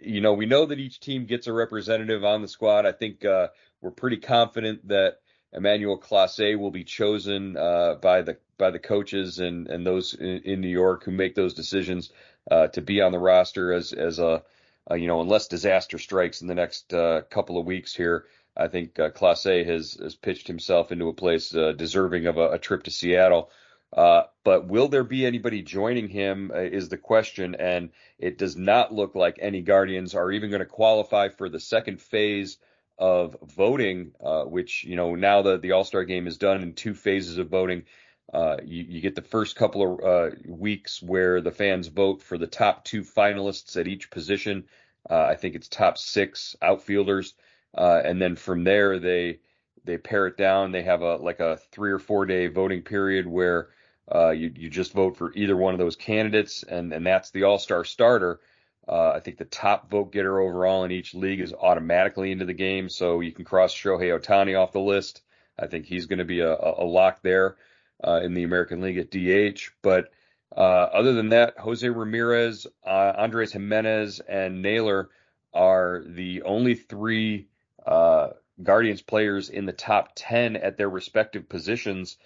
you 0.00 0.20
know, 0.20 0.34
we 0.34 0.46
know 0.46 0.66
that 0.66 0.78
each 0.78 1.00
team 1.00 1.24
gets 1.24 1.46
a 1.46 1.52
representative 1.52 2.24
on 2.24 2.42
the 2.42 2.48
squad. 2.48 2.86
I 2.86 2.92
think 2.92 3.24
uh, 3.24 3.48
we're 3.80 3.90
pretty 3.90 4.18
confident 4.18 4.86
that 4.88 5.18
Emmanuel 5.52 5.98
Clase 5.98 6.58
will 6.58 6.70
be 6.70 6.84
chosen 6.84 7.56
uh, 7.56 7.94
by 7.94 8.22
the 8.22 8.38
by 8.58 8.70
the 8.70 8.78
coaches 8.78 9.38
and 9.38 9.68
and 9.68 9.86
those 9.86 10.14
in, 10.14 10.42
in, 10.44 10.60
New 10.60 10.68
York 10.68 11.04
who 11.04 11.10
make 11.10 11.34
those 11.34 11.54
decisions 11.54 12.12
uh, 12.50 12.68
to 12.68 12.80
be 12.80 13.00
on 13.00 13.12
the 13.12 13.18
roster 13.18 13.72
as 13.72 13.92
as 13.92 14.18
a, 14.18 14.42
a, 14.88 14.96
you 14.96 15.06
know 15.06 15.20
unless 15.20 15.48
disaster 15.48 15.98
strikes 15.98 16.42
in 16.42 16.48
the 16.48 16.54
next 16.54 16.92
uh, 16.92 17.22
couple 17.30 17.58
of 17.58 17.66
weeks 17.66 17.94
here. 17.94 18.26
I 18.56 18.68
think 18.68 19.00
uh, 19.00 19.10
A 19.46 19.64
has 19.64 19.94
has 20.00 20.14
pitched 20.14 20.46
himself 20.46 20.92
into 20.92 21.08
a 21.08 21.14
place 21.14 21.54
uh, 21.54 21.72
deserving 21.72 22.26
of 22.26 22.38
a, 22.38 22.50
a, 22.50 22.58
trip 22.58 22.84
to 22.84 22.90
Seattle. 22.90 23.50
Uh, 23.92 24.24
but 24.44 24.66
will 24.66 24.88
there 24.88 25.04
be 25.04 25.26
anybody 25.26 25.62
joining 25.62 26.08
him 26.08 26.50
is 26.54 26.88
the 26.88 26.96
question, 26.96 27.54
and 27.54 27.90
it 28.18 28.38
does 28.38 28.56
not 28.56 28.92
look 28.92 29.14
like 29.14 29.38
any 29.40 29.60
Guardians 29.60 30.14
are 30.14 30.32
even 30.32 30.50
going 30.50 30.60
to 30.60 30.66
qualify 30.66 31.28
for 31.28 31.48
the 31.48 31.60
second 31.60 32.00
phase 32.00 32.58
of 32.98 33.36
voting, 33.42 34.12
which 34.46 34.84
you 34.84 34.96
know 34.96 35.14
now 35.14 35.42
the 35.42 35.58
the 35.58 35.72
All 35.72 35.84
Star 35.84 36.04
game 36.04 36.26
is 36.26 36.38
done 36.38 36.62
in 36.62 36.74
two 36.74 36.94
phases 36.94 37.38
of 37.38 37.48
voting. 37.48 37.84
Uh, 38.32 38.56
you, 38.64 38.84
you, 38.88 39.00
get 39.00 39.14
the 39.14 39.22
first 39.22 39.54
couple 39.54 39.94
of 39.94 40.04
uh, 40.04 40.34
weeks 40.46 41.02
where 41.02 41.40
the 41.40 41.50
fans 41.50 41.88
vote 41.88 42.22
for 42.22 42.38
the 42.38 42.46
top 42.46 42.84
two 42.84 43.02
finalists 43.02 43.78
at 43.78 43.86
each 43.86 44.10
position. 44.10 44.64
Uh, 45.08 45.22
I 45.22 45.34
think 45.34 45.54
it's 45.54 45.68
top 45.68 45.98
six 45.98 46.56
outfielders, 46.62 47.34
uh, 47.76 48.00
and 48.02 48.20
then 48.20 48.34
from 48.36 48.64
there 48.64 48.98
they 48.98 49.40
they 49.84 49.98
pare 49.98 50.26
it 50.26 50.38
down. 50.38 50.72
They 50.72 50.82
have 50.82 51.02
a 51.02 51.16
like 51.16 51.40
a 51.40 51.58
three 51.70 51.92
or 51.92 51.98
four 51.98 52.24
day 52.24 52.46
voting 52.46 52.82
period 52.82 53.26
where 53.26 53.68
uh, 54.12 54.30
you 54.30 54.50
you 54.56 54.70
just 54.70 54.94
vote 54.94 55.16
for 55.16 55.32
either 55.34 55.56
one 55.56 55.74
of 55.74 55.78
those 55.78 55.96
candidates, 55.96 56.62
and 56.62 56.92
and 56.92 57.06
that's 57.06 57.30
the 57.30 57.42
All 57.44 57.58
Star 57.58 57.84
starter. 57.84 58.40
Uh, 58.88 59.10
I 59.10 59.20
think 59.20 59.36
the 59.36 59.44
top 59.44 59.90
vote 59.90 60.12
getter 60.12 60.40
overall 60.40 60.84
in 60.84 60.90
each 60.90 61.14
league 61.14 61.40
is 61.40 61.52
automatically 61.52 62.32
into 62.32 62.46
the 62.46 62.54
game, 62.54 62.88
so 62.88 63.20
you 63.20 63.32
can 63.32 63.44
cross 63.44 63.74
Shohei 63.74 64.18
Ohtani 64.18 64.58
off 64.58 64.72
the 64.72 64.80
list. 64.80 65.22
I 65.58 65.66
think 65.66 65.86
he's 65.86 66.06
going 66.06 66.18
to 66.18 66.24
be 66.24 66.40
a, 66.40 66.52
a 66.54 66.84
lock 66.84 67.22
there 67.22 67.56
uh, 68.02 68.20
in 68.22 68.34
the 68.34 68.42
American 68.42 68.80
League 68.80 68.98
at 68.98 69.10
DH. 69.10 69.70
But 69.82 70.10
uh, 70.56 70.60
other 70.60 71.12
than 71.12 71.30
that, 71.30 71.58
Jose 71.58 71.88
Ramirez, 71.88 72.66
uh, 72.86 73.12
Andres 73.16 73.52
Gimenez, 73.52 74.20
and 74.20 74.62
Naylor 74.62 75.10
are 75.52 76.02
the 76.06 76.42
only 76.42 76.74
three 76.74 77.48
uh, 77.86 78.30
Guardians 78.62 79.02
players 79.02 79.50
in 79.50 79.66
the 79.66 79.72
top 79.72 80.12
10 80.14 80.56
at 80.56 80.76
their 80.76 80.88
respective 80.88 81.48
positions 81.48 82.16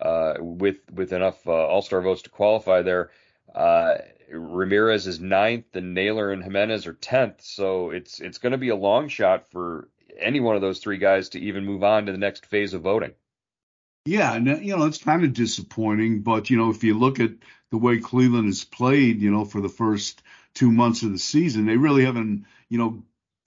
uh, 0.00 0.34
with 0.38 0.78
with 0.92 1.12
enough 1.12 1.46
uh, 1.46 1.52
All 1.52 1.82
Star 1.82 2.00
votes 2.00 2.22
to 2.22 2.30
qualify 2.30 2.82
there. 2.82 3.10
Ramirez 4.30 5.06
is 5.06 5.20
ninth, 5.20 5.74
and 5.74 5.94
Naylor 5.94 6.32
and 6.32 6.42
Gimenez 6.44 6.86
are 6.86 6.92
tenth. 6.92 7.40
So 7.40 7.90
it's 7.90 8.20
it's 8.20 8.38
going 8.38 8.52
to 8.52 8.58
be 8.58 8.68
a 8.68 8.76
long 8.76 9.08
shot 9.08 9.50
for 9.50 9.88
any 10.18 10.40
one 10.40 10.54
of 10.54 10.60
those 10.60 10.80
three 10.80 10.98
guys 10.98 11.30
to 11.30 11.40
even 11.40 11.64
move 11.64 11.82
on 11.82 12.06
to 12.06 12.12
the 12.12 12.18
next 12.18 12.46
phase 12.46 12.74
of 12.74 12.82
voting. 12.82 13.14
Yeah, 14.04 14.34
and 14.34 14.48
uh, 14.48 14.56
you 14.56 14.76
know 14.76 14.84
it's 14.86 14.98
kind 15.02 15.24
of 15.24 15.32
disappointing, 15.34 16.22
but 16.22 16.50
you 16.50 16.56
know 16.56 16.70
if 16.70 16.82
you 16.82 16.98
look 16.98 17.20
at 17.20 17.32
the 17.70 17.76
way 17.78 17.98
Cleveland 17.98 18.46
has 18.46 18.64
played, 18.64 19.20
you 19.20 19.30
know 19.30 19.44
for 19.44 19.60
the 19.60 19.68
first 19.68 20.22
two 20.54 20.72
months 20.72 21.02
of 21.02 21.12
the 21.12 21.18
season, 21.18 21.66
they 21.66 21.76
really 21.76 22.04
haven't 22.04 22.46
you 22.68 22.78
know 22.78 23.02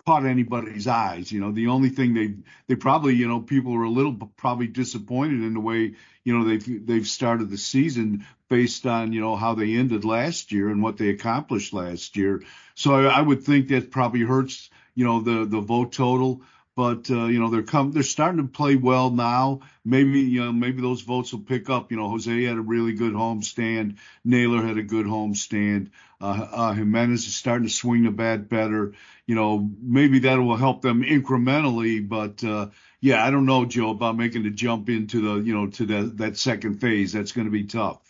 caught 0.06 0.26
anybody's 0.26 0.88
eyes. 0.88 1.32
You 1.32 1.40
know, 1.42 1.52
the 1.52 1.68
only 1.68 1.90
thing 1.90 2.14
they 2.14 2.36
they 2.68 2.76
probably 2.76 3.16
you 3.16 3.28
know 3.28 3.40
people 3.42 3.74
are 3.76 3.84
a 3.84 3.90
little 3.90 4.14
probably 4.38 4.68
disappointed 4.68 5.42
in 5.44 5.54
the 5.56 5.60
way 5.60 5.96
you 6.24 6.38
know 6.38 6.46
they've 6.46 6.86
they've 6.86 7.08
started 7.08 7.50
the 7.50 7.58
season 7.58 8.26
based 8.48 8.86
on 8.86 9.14
you 9.14 9.22
know 9.22 9.36
how 9.36 9.56
they 9.56 9.74
ended 9.76 10.06
last 10.06 10.52
year 10.52 10.70
and 10.70 10.84
what 10.84 10.98
they 10.98 11.10
accomplished 11.10 11.74
last 11.74 12.16
year. 12.16 12.44
So 12.76 12.94
I, 12.96 13.20
I 13.20 13.22
would 13.22 13.44
think 13.44 13.70
that 13.70 13.90
probably 13.92 14.22
hurts 14.22 14.70
you 14.94 15.06
know 15.06 15.22
the 15.22 15.46
the 15.46 15.60
vote 15.62 15.92
total 15.94 16.44
but 16.82 17.12
uh, 17.12 17.26
you 17.26 17.40
know 17.40 17.52
they're 17.52 17.62
come 17.62 17.92
they're 17.92 18.02
starting 18.02 18.42
to 18.42 18.48
play 18.48 18.76
well 18.76 19.12
now. 19.12 19.60
Maybe 19.86 20.22
you 20.22 20.44
know 20.44 20.52
maybe 20.52 20.82
those 20.82 21.02
votes 21.02 21.32
will 21.32 21.42
pick 21.42 21.70
up. 21.70 21.92
You 21.92 21.98
know 21.98 22.10
Jose 22.10 22.44
had 22.44 22.58
a 22.58 22.62
really 22.62 22.94
good 22.94 23.14
home 23.14 23.44
stand. 23.44 23.98
Naylor 24.26 24.66
had 24.66 24.80
a 24.80 24.82
good 24.82 25.06
home 25.06 25.36
stand. 25.36 25.92
Uh, 26.20 26.48
uh, 26.52 26.74
Gimenez 26.74 27.28
is 27.28 27.36
starting 27.36 27.68
to 27.68 27.72
swing 27.72 28.06
the 28.06 28.10
bat 28.10 28.50
better. 28.50 28.94
You 29.28 29.36
know 29.36 29.70
maybe 29.80 30.18
that 30.22 30.38
will 30.38 30.56
help 30.56 30.82
them 30.82 31.04
incrementally. 31.04 32.10
But 32.10 32.44
uh, 32.44 32.70
yeah, 33.00 33.24
I 33.24 33.30
don't 33.30 33.46
know 33.46 33.66
Joe 33.66 33.92
about 33.92 34.18
making 34.18 34.42
the 34.42 34.50
jump 34.50 34.90
into 34.90 35.22
the 35.22 35.46
you 35.46 35.54
know 35.54 35.68
to 35.68 35.86
the, 35.86 36.02
that 36.16 36.38
second 36.40 36.82
phase. 36.82 37.14
That's 37.14 37.34
going 37.34 37.46
to 37.46 37.52
be 37.52 37.66
tough. 37.66 38.02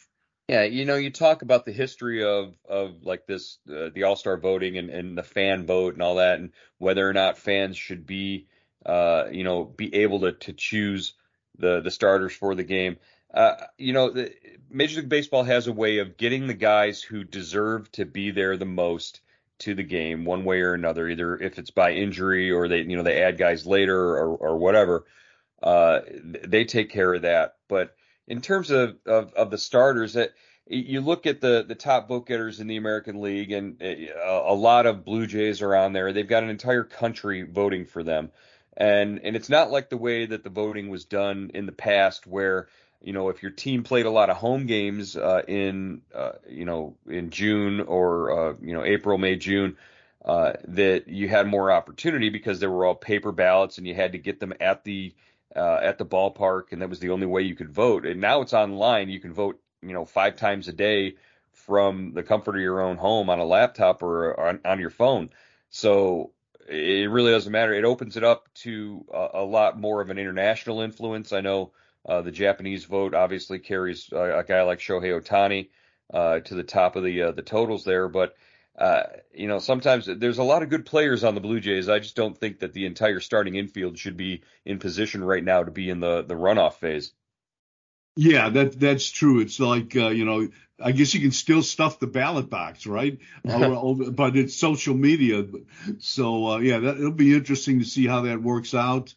Yeah, 0.48 0.64
you 0.64 0.86
know, 0.86 0.96
you 0.96 1.12
talk 1.12 1.42
about 1.42 1.66
the 1.66 1.74
history 1.74 2.24
of 2.24 2.56
of 2.70 3.04
like 3.04 3.26
this, 3.26 3.58
uh, 3.70 3.90
the 3.94 4.04
All 4.04 4.16
Star 4.16 4.38
voting 4.38 4.78
and, 4.78 4.90
and 4.90 5.18
the 5.18 5.24
fan 5.24 5.66
vote 5.66 5.94
and 5.94 6.02
all 6.02 6.16
that, 6.16 6.40
and 6.40 6.52
whether 6.78 7.06
or 7.08 7.12
not 7.12 7.38
fans 7.38 7.76
should 7.76 8.06
be, 8.06 8.48
uh, 8.86 9.26
you 9.32 9.44
know, 9.44 9.64
be 9.64 9.94
able 9.96 10.22
to 10.22 10.32
to 10.34 10.54
choose 10.54 11.14
the 11.58 11.82
the 11.82 11.92
starters 11.92 12.34
for 12.34 12.56
the 12.56 12.64
game. 12.64 12.98
Uh, 13.34 13.56
you 13.78 13.94
know, 13.94 14.10
the, 14.10 14.34
Major 14.70 15.00
League 15.02 15.10
Baseball 15.10 15.44
has 15.44 15.68
a 15.68 15.74
way 15.74 16.00
of 16.00 16.18
getting 16.18 16.48
the 16.48 16.54
guys 16.54 17.02
who 17.02 17.24
deserve 17.24 17.92
to 17.94 18.06
be 18.06 18.32
there 18.32 18.58
the 18.58 18.66
most 18.66 19.22
to 19.60 19.76
the 19.76 19.84
game, 19.84 20.26
one 20.26 20.44
way 20.44 20.62
or 20.62 20.74
another. 20.74 21.08
Either 21.08 21.38
if 21.38 21.60
it's 21.60 21.72
by 21.72 21.92
injury 21.92 22.52
or 22.52 22.68
they, 22.68 22.82
you 22.82 22.98
know, 22.98 23.04
they 23.04 23.22
add 23.22 23.38
guys 23.38 23.66
later 23.66 23.98
or 23.98 24.36
or 24.36 24.58
whatever. 24.58 25.06
Uh, 25.62 26.00
they 26.24 26.66
take 26.66 26.90
care 26.90 27.14
of 27.14 27.22
that, 27.22 27.58
but 27.70 27.96
in 28.28 28.42
terms 28.42 28.72
of, 28.72 28.98
of, 29.06 29.34
of 29.34 29.52
the 29.52 29.58
starters, 29.58 30.14
that 30.14 30.32
you 30.68 31.02
look 31.02 31.26
at 31.26 31.42
the 31.42 31.66
the 31.68 31.76
top 31.76 32.08
vote 32.08 32.28
getters 32.28 32.60
in 32.60 32.68
the 32.68 32.78
American 32.78 33.20
League, 33.20 33.52
and 33.52 33.82
a, 33.82 34.10
a 34.24 34.54
lot 34.54 34.86
of 34.86 35.04
Blue 35.04 35.28
Jays 35.28 35.62
are 35.62 35.76
on 35.76 35.94
there. 35.94 36.14
They've 36.14 36.28
got 36.28 36.44
an 36.44 36.50
entire 36.50 36.84
country 36.84 37.42
voting 37.44 37.86
for 37.86 38.04
them, 38.04 38.32
and 38.78 39.20
and 39.24 39.36
it's 39.36 39.50
not 39.50 39.72
like 39.72 39.90
the 39.90 39.98
way 39.98 40.26
that 40.26 40.44
the 40.44 40.50
voting 40.50 40.90
was 40.90 41.06
done 41.06 41.52
in 41.54 41.66
the 41.66 41.72
past, 41.72 42.26
where 42.28 42.68
you 43.02 43.14
know 43.14 43.30
if 43.30 43.42
your 43.42 43.52
team 43.52 43.84
played 43.84 44.06
a 44.06 44.12
lot 44.12 44.30
of 44.30 44.38
home 44.38 44.66
games 44.66 45.16
uh, 45.16 45.42
in 45.48 46.02
uh, 46.14 46.34
you 46.48 46.66
know 46.66 46.96
in 47.08 47.30
June 47.30 47.82
or 47.82 48.32
uh, 48.50 48.54
you 48.62 48.74
know 48.74 48.84
April, 48.84 49.18
May, 49.18 49.36
June. 49.36 49.78
Uh, 50.24 50.54
that 50.68 51.08
you 51.08 51.28
had 51.28 51.48
more 51.48 51.72
opportunity 51.72 52.30
because 52.30 52.60
they 52.60 52.68
were 52.68 52.86
all 52.86 52.94
paper 52.94 53.32
ballots 53.32 53.80
and 53.80 53.88
you 53.88 53.96
had 53.96 54.12
to 54.12 54.20
get 54.20 54.40
them 54.40 54.54
at 54.62 54.84
the 54.84 55.16
uh, 55.56 55.80
at 55.82 55.98
the 55.98 56.06
ballpark, 56.06 56.72
and 56.72 56.82
that 56.82 56.90
was 56.90 57.00
the 57.00 57.10
only 57.10 57.26
way 57.26 57.42
you 57.42 57.56
could 57.56 57.72
vote. 57.72 58.06
And 58.06 58.22
now 58.22 58.42
it's 58.42 58.54
online; 58.54 59.10
you 59.10 59.20
can 59.20 59.34
vote, 59.34 59.60
you 59.82 59.94
know, 59.94 60.06
five 60.06 60.36
times 60.36 60.68
a 60.68 60.74
day 60.74 61.16
from 61.54 62.14
the 62.14 62.24
comfort 62.24 62.56
of 62.56 62.62
your 62.62 62.82
own 62.82 62.98
home 62.98 63.30
on 63.30 63.40
a 63.40 63.46
laptop 63.46 64.04
or 64.04 64.40
on, 64.40 64.60
on 64.66 64.80
your 64.80 64.90
phone. 64.90 65.30
So 65.70 66.32
it 66.72 67.10
really 67.10 67.32
doesn't 67.32 67.52
matter. 67.52 67.74
It 67.74 67.86
opens 67.86 68.18
it 68.18 68.24
up 68.24 68.48
to 68.56 69.06
a, 69.14 69.28
a 69.36 69.44
lot 69.44 69.80
more 69.80 70.02
of 70.02 70.10
an 70.10 70.18
international 70.18 70.82
influence. 70.82 71.34
I 71.34 71.42
know 71.42 71.72
uh, 72.06 72.22
the 72.22 72.32
Japanese 72.32 72.86
vote 72.86 73.14
obviously 73.14 73.60
carries 73.60 74.10
uh, 74.12 74.40
a 74.40 74.44
guy 74.44 74.64
like 74.64 74.80
Shohei 74.80 75.22
Ohtani 75.22 75.70
uh, 76.14 76.40
to 76.40 76.56
the 76.56 76.64
top 76.64 76.96
of 76.96 77.04
the 77.04 77.22
uh, 77.24 77.32
the 77.32 77.42
totals 77.42 77.84
there, 77.84 78.08
but 78.08 78.36
uh, 78.78 79.04
you 79.34 79.48
know, 79.48 79.60
sometimes 79.60 80.08
there's 80.08 80.38
a 80.38 80.44
lot 80.44 80.64
of 80.64 80.70
good 80.70 80.86
players 80.86 81.24
on 81.24 81.36
the 81.36 81.42
Blue 81.42 81.60
Jays. 81.60 81.90
I 81.90 82.00
just 82.00 82.16
don't 82.16 82.38
think 82.38 82.60
that 82.60 82.74
the 82.74 82.86
entire 82.86 83.20
starting 83.20 83.56
infield 83.56 83.98
should 83.98 84.18
be 84.18 84.44
in 84.66 84.80
position 84.80 85.24
right 85.24 85.44
now 85.44 85.64
to 85.64 85.72
be 85.72 85.90
in 85.90 86.00
the 86.00 86.22
the 86.24 86.36
runoff 86.36 86.76
phase. 86.76 87.14
Yeah, 88.16 88.50
that 88.50 88.80
that's 88.80 89.10
true. 89.10 89.40
It's 89.40 89.60
like 89.60 89.96
uh, 89.96 90.10
you 90.10 90.26
know, 90.26 90.50
I 90.80 90.92
guess 90.92 91.14
you 91.14 91.22
can 91.22 91.32
still 91.32 91.64
stuff 91.64 92.00
the 92.00 92.08
ballot 92.08 92.50
box, 92.50 92.86
right? 92.86 93.20
but 93.44 94.36
it's 94.36 94.56
social 94.56 94.96
media. 94.96 95.46
So 96.00 96.48
uh, 96.48 96.58
yeah, 96.60 96.80
that, 96.80 96.98
it'll 96.98 97.12
be 97.12 97.36
interesting 97.36 97.80
to 97.80 97.86
see 97.86 98.08
how 98.08 98.22
that 98.22 98.42
works 98.42 98.74
out. 98.74 99.14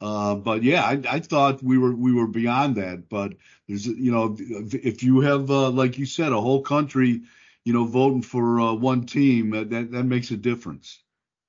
Uh, 0.00 0.36
but 0.36 0.62
yeah, 0.62 0.84
I, 0.84 1.00
I 1.08 1.20
thought 1.20 1.62
we 1.62 1.76
were 1.76 1.94
we 1.94 2.12
were 2.12 2.28
beyond 2.28 2.76
that. 2.76 3.08
But 3.08 3.34
there's 3.68 3.86
you 3.86 4.12
know, 4.12 4.36
if 4.38 5.02
you 5.02 5.20
have 5.20 5.50
uh, 5.50 5.70
like 5.70 5.98
you 5.98 6.06
said, 6.06 6.32
a 6.32 6.40
whole 6.40 6.62
country 6.62 7.22
you 7.68 7.74
know, 7.74 7.84
voting 7.84 8.22
for 8.22 8.60
uh, 8.60 8.72
one 8.72 9.04
team, 9.04 9.50
that 9.50 9.90
that 9.92 10.04
makes 10.04 10.30
a 10.30 10.38
difference. 10.38 11.02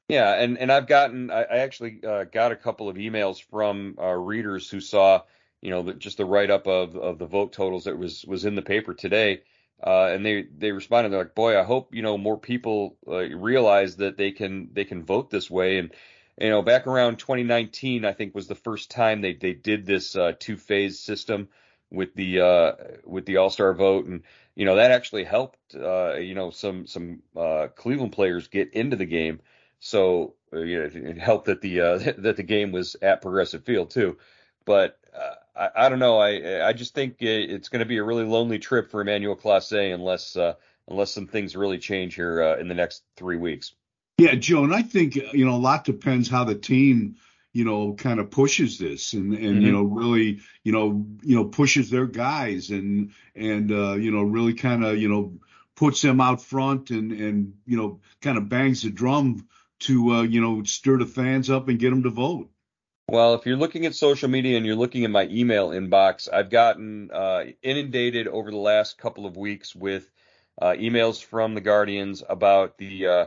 Yeah, 0.09 0.33
and 0.33 0.57
and 0.57 0.69
I've 0.69 0.85
gotten, 0.85 1.31
I, 1.31 1.43
I 1.43 1.57
actually 1.59 2.01
uh, 2.05 2.25
got 2.25 2.51
a 2.51 2.57
couple 2.57 2.89
of 2.89 2.97
emails 2.97 3.41
from 3.41 3.95
uh, 3.97 4.15
readers 4.15 4.69
who 4.69 4.81
saw, 4.81 5.21
you 5.61 5.71
know, 5.71 5.91
just 5.93 6.17
the 6.17 6.25
write 6.25 6.51
up 6.51 6.67
of 6.67 6.95
of 6.95 7.19
the 7.19 7.25
vote 7.25 7.53
totals 7.53 7.85
that 7.85 7.97
was 7.97 8.25
was 8.25 8.45
in 8.45 8.55
the 8.55 8.61
paper 8.61 8.93
today, 8.93 9.41
uh, 9.85 10.09
and 10.11 10.25
they 10.25 10.43
they 10.57 10.71
responded, 10.71 11.09
they're 11.09 11.19
like, 11.19 11.35
boy, 11.35 11.59
I 11.59 11.63
hope 11.63 11.93
you 11.93 12.01
know 12.01 12.17
more 12.17 12.37
people 12.37 12.97
uh, 13.07 13.17
realize 13.17 13.97
that 13.97 14.17
they 14.17 14.31
can 14.31 14.69
they 14.73 14.85
can 14.85 15.03
vote 15.03 15.29
this 15.29 15.49
way, 15.49 15.77
and 15.77 15.91
you 16.39 16.49
know, 16.49 16.61
back 16.61 16.87
around 16.87 17.19
2019, 17.19 18.05
I 18.05 18.13
think 18.13 18.33
was 18.33 18.47
the 18.47 18.55
first 18.55 18.91
time 18.91 19.21
they 19.21 19.33
they 19.33 19.53
did 19.53 19.85
this 19.85 20.15
two 20.39 20.57
phase 20.57 20.99
system 20.99 21.49
with 21.91 22.13
the 22.15 22.99
with 23.05 23.25
the 23.25 23.37
All 23.37 23.49
Star 23.49 23.73
vote, 23.73 24.05
and 24.05 24.23
you 24.55 24.65
know 24.65 24.75
that 24.75 24.91
actually 24.91 25.23
helped 25.23 25.57
uh, 25.73 26.15
you 26.15 26.35
know 26.35 26.49
some 26.49 26.85
some 26.85 27.21
uh, 27.35 27.67
Cleveland 27.75 28.11
players 28.11 28.49
get 28.49 28.73
into 28.73 28.97
the 28.97 29.05
game. 29.05 29.39
So 29.79 30.35
uh, 30.51 30.59
you 30.59 30.79
know, 30.79 31.09
it 31.09 31.17
helped 31.17 31.45
that 31.45 31.61
the 31.61 31.79
uh, 31.79 31.97
that 32.17 32.35
the 32.35 32.43
game 32.43 32.73
was 32.73 32.97
at 33.01 33.21
Progressive 33.21 33.63
Field 33.63 33.89
too. 33.89 34.17
But 34.65 34.99
uh, 35.15 35.35
I, 35.59 35.69
I 35.75 35.89
don't 35.89 35.99
know. 35.99 36.17
I 36.17 36.67
I 36.67 36.73
just 36.73 36.93
think 36.93 37.17
it's 37.19 37.69
going 37.69 37.81
to 37.81 37.85
be 37.85 37.97
a 37.97 38.03
really 38.03 38.23
lonely 38.23 38.59
trip 38.59 38.89
for 38.89 39.01
Emmanuel 39.01 39.35
Clase 39.35 39.93
unless 39.93 40.35
uh, 40.35 40.53
unless 40.87 41.11
some 41.11 41.27
things 41.27 41.55
really 41.55 41.77
change 41.77 42.15
here 42.15 42.41
in 42.59 42.67
the 42.67 42.75
next 42.75 43.03
three 43.15 43.37
weeks. 43.37 43.73
Yeah, 44.17 44.35
Joe, 44.35 44.63
and 44.63 44.73
I 44.73 44.81
think 44.81 45.15
you 45.15 45.45
know 45.45 45.55
a 45.55 45.57
lot 45.57 45.85
depends 45.85 46.29
how 46.29 46.43
the 46.43 46.55
team 46.55 47.15
you 47.51 47.65
know, 47.65 47.93
kind 47.93 48.19
of 48.19 48.29
pushes 48.29 48.77
this 48.77 49.13
and, 49.13 49.33
and 49.33 49.43
mm-hmm. 49.43 49.61
you 49.65 49.71
know, 49.71 49.83
really, 49.83 50.39
you 50.63 50.71
know, 50.71 51.05
you 51.23 51.35
know, 51.35 51.45
pushes 51.45 51.89
their 51.89 52.05
guys 52.05 52.69
and, 52.69 53.11
and, 53.35 53.71
uh, 53.71 53.93
you 53.93 54.11
know, 54.11 54.21
really 54.21 54.53
kind 54.53 54.83
of, 54.85 54.97
you 54.97 55.09
know, 55.09 55.33
puts 55.75 56.01
them 56.01 56.21
out 56.21 56.41
front 56.41 56.91
and, 56.91 57.11
and, 57.11 57.53
you 57.65 57.77
know, 57.77 58.01
kind 58.21 58.37
of 58.37 58.49
bangs 58.49 58.83
the 58.83 58.89
drum 58.89 59.47
to, 59.79 60.11
uh, 60.11 60.21
you 60.21 60.41
know, 60.41 60.63
stir 60.63 60.97
the 60.99 61.05
fans 61.05 61.49
up 61.49 61.69
and 61.69 61.79
get 61.79 61.89
them 61.89 62.03
to 62.03 62.09
vote. 62.09 62.49
Well, 63.11 63.33
if 63.33 63.47
you're 63.47 63.57
looking 63.57 63.87
at 63.87 63.95
social 63.95 64.29
media 64.29 64.55
and 64.55 64.67
you're 64.67 64.75
looking 64.75 65.03
at 65.03 65.09
my 65.09 65.27
email 65.31 65.69
inbox, 65.69 66.31
I've 66.31 66.51
gotten 66.51 67.09
uh, 67.11 67.45
inundated 67.63 68.27
over 68.27 68.51
the 68.51 68.57
last 68.57 68.99
couple 68.99 69.25
of 69.25 69.35
weeks 69.35 69.75
with 69.75 70.11
uh, 70.61 70.73
emails 70.73 71.23
from 71.23 71.55
the 71.55 71.61
Guardians 71.61 72.21
about 72.29 72.77
the 72.77 73.07
uh, 73.07 73.25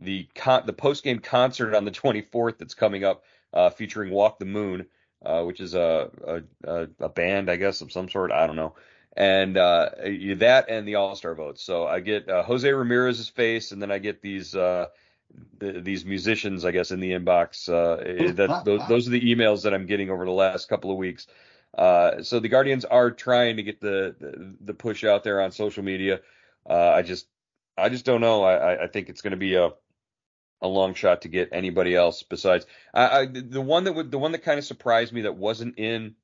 the 0.00 0.26
con- 0.34 0.64
the 0.66 0.72
post 0.72 1.04
game 1.04 1.20
concert 1.20 1.76
on 1.76 1.84
the 1.84 1.90
24th 1.92 2.58
that's 2.58 2.74
coming 2.74 3.04
up 3.04 3.22
uh, 3.54 3.70
featuring 3.70 4.10
Walk 4.10 4.40
the 4.40 4.46
Moon, 4.46 4.86
uh, 5.24 5.44
which 5.44 5.60
is 5.60 5.74
a, 5.74 6.42
a, 6.66 6.88
a 6.98 7.08
band, 7.08 7.52
I 7.52 7.54
guess, 7.54 7.82
of 7.82 7.92
some 7.92 8.08
sort. 8.08 8.32
I 8.32 8.48
don't 8.48 8.56
know. 8.56 8.74
And 9.16 9.56
uh, 9.56 9.90
that 10.38 10.64
and 10.68 10.88
the 10.88 10.96
All 10.96 11.14
Star 11.14 11.36
votes. 11.36 11.62
So 11.62 11.86
I 11.86 12.00
get 12.00 12.28
Jose 12.28 12.68
Ramirez's 12.68 13.28
face, 13.28 13.70
and 13.70 13.80
then 13.80 13.92
I 13.92 13.98
get 13.98 14.22
these 14.22 14.56
the, 15.58 15.80
these 15.80 16.04
musicians, 16.04 16.64
I 16.64 16.70
guess, 16.70 16.90
in 16.90 17.00
the 17.00 17.12
inbox. 17.12 17.68
Uh, 17.68 18.32
that 18.32 18.64
those, 18.64 18.80
those 18.88 19.06
are 19.08 19.10
the 19.10 19.20
emails 19.20 19.62
that 19.62 19.74
I'm 19.74 19.86
getting 19.86 20.10
over 20.10 20.24
the 20.24 20.30
last 20.30 20.68
couple 20.68 20.90
of 20.90 20.96
weeks. 20.96 21.26
Uh, 21.76 22.22
so 22.22 22.40
the 22.40 22.48
Guardians 22.48 22.84
are 22.84 23.10
trying 23.10 23.56
to 23.56 23.62
get 23.62 23.80
the, 23.80 24.14
the, 24.18 24.54
the 24.60 24.74
push 24.74 25.04
out 25.04 25.22
there 25.22 25.40
on 25.40 25.52
social 25.52 25.84
media. 25.84 26.20
Uh, 26.68 26.90
I 26.90 27.02
just 27.02 27.26
I 27.76 27.88
just 27.88 28.04
don't 28.04 28.20
know. 28.20 28.42
I 28.42 28.84
I 28.84 28.86
think 28.86 29.08
it's 29.08 29.22
going 29.22 29.30
to 29.32 29.36
be 29.36 29.54
a 29.54 29.70
a 30.62 30.68
long 30.68 30.94
shot 30.94 31.22
to 31.22 31.28
get 31.28 31.48
anybody 31.52 31.94
else 31.94 32.22
besides 32.22 32.66
I, 32.92 33.20
I 33.20 33.26
the 33.26 33.60
one 33.60 33.84
that 33.84 33.94
would 33.94 34.10
the 34.10 34.18
one 34.18 34.32
that 34.32 34.44
kind 34.44 34.58
of 34.58 34.64
surprised 34.64 35.12
me 35.12 35.22
that 35.22 35.36
wasn't 35.36 35.78
in 35.78 36.16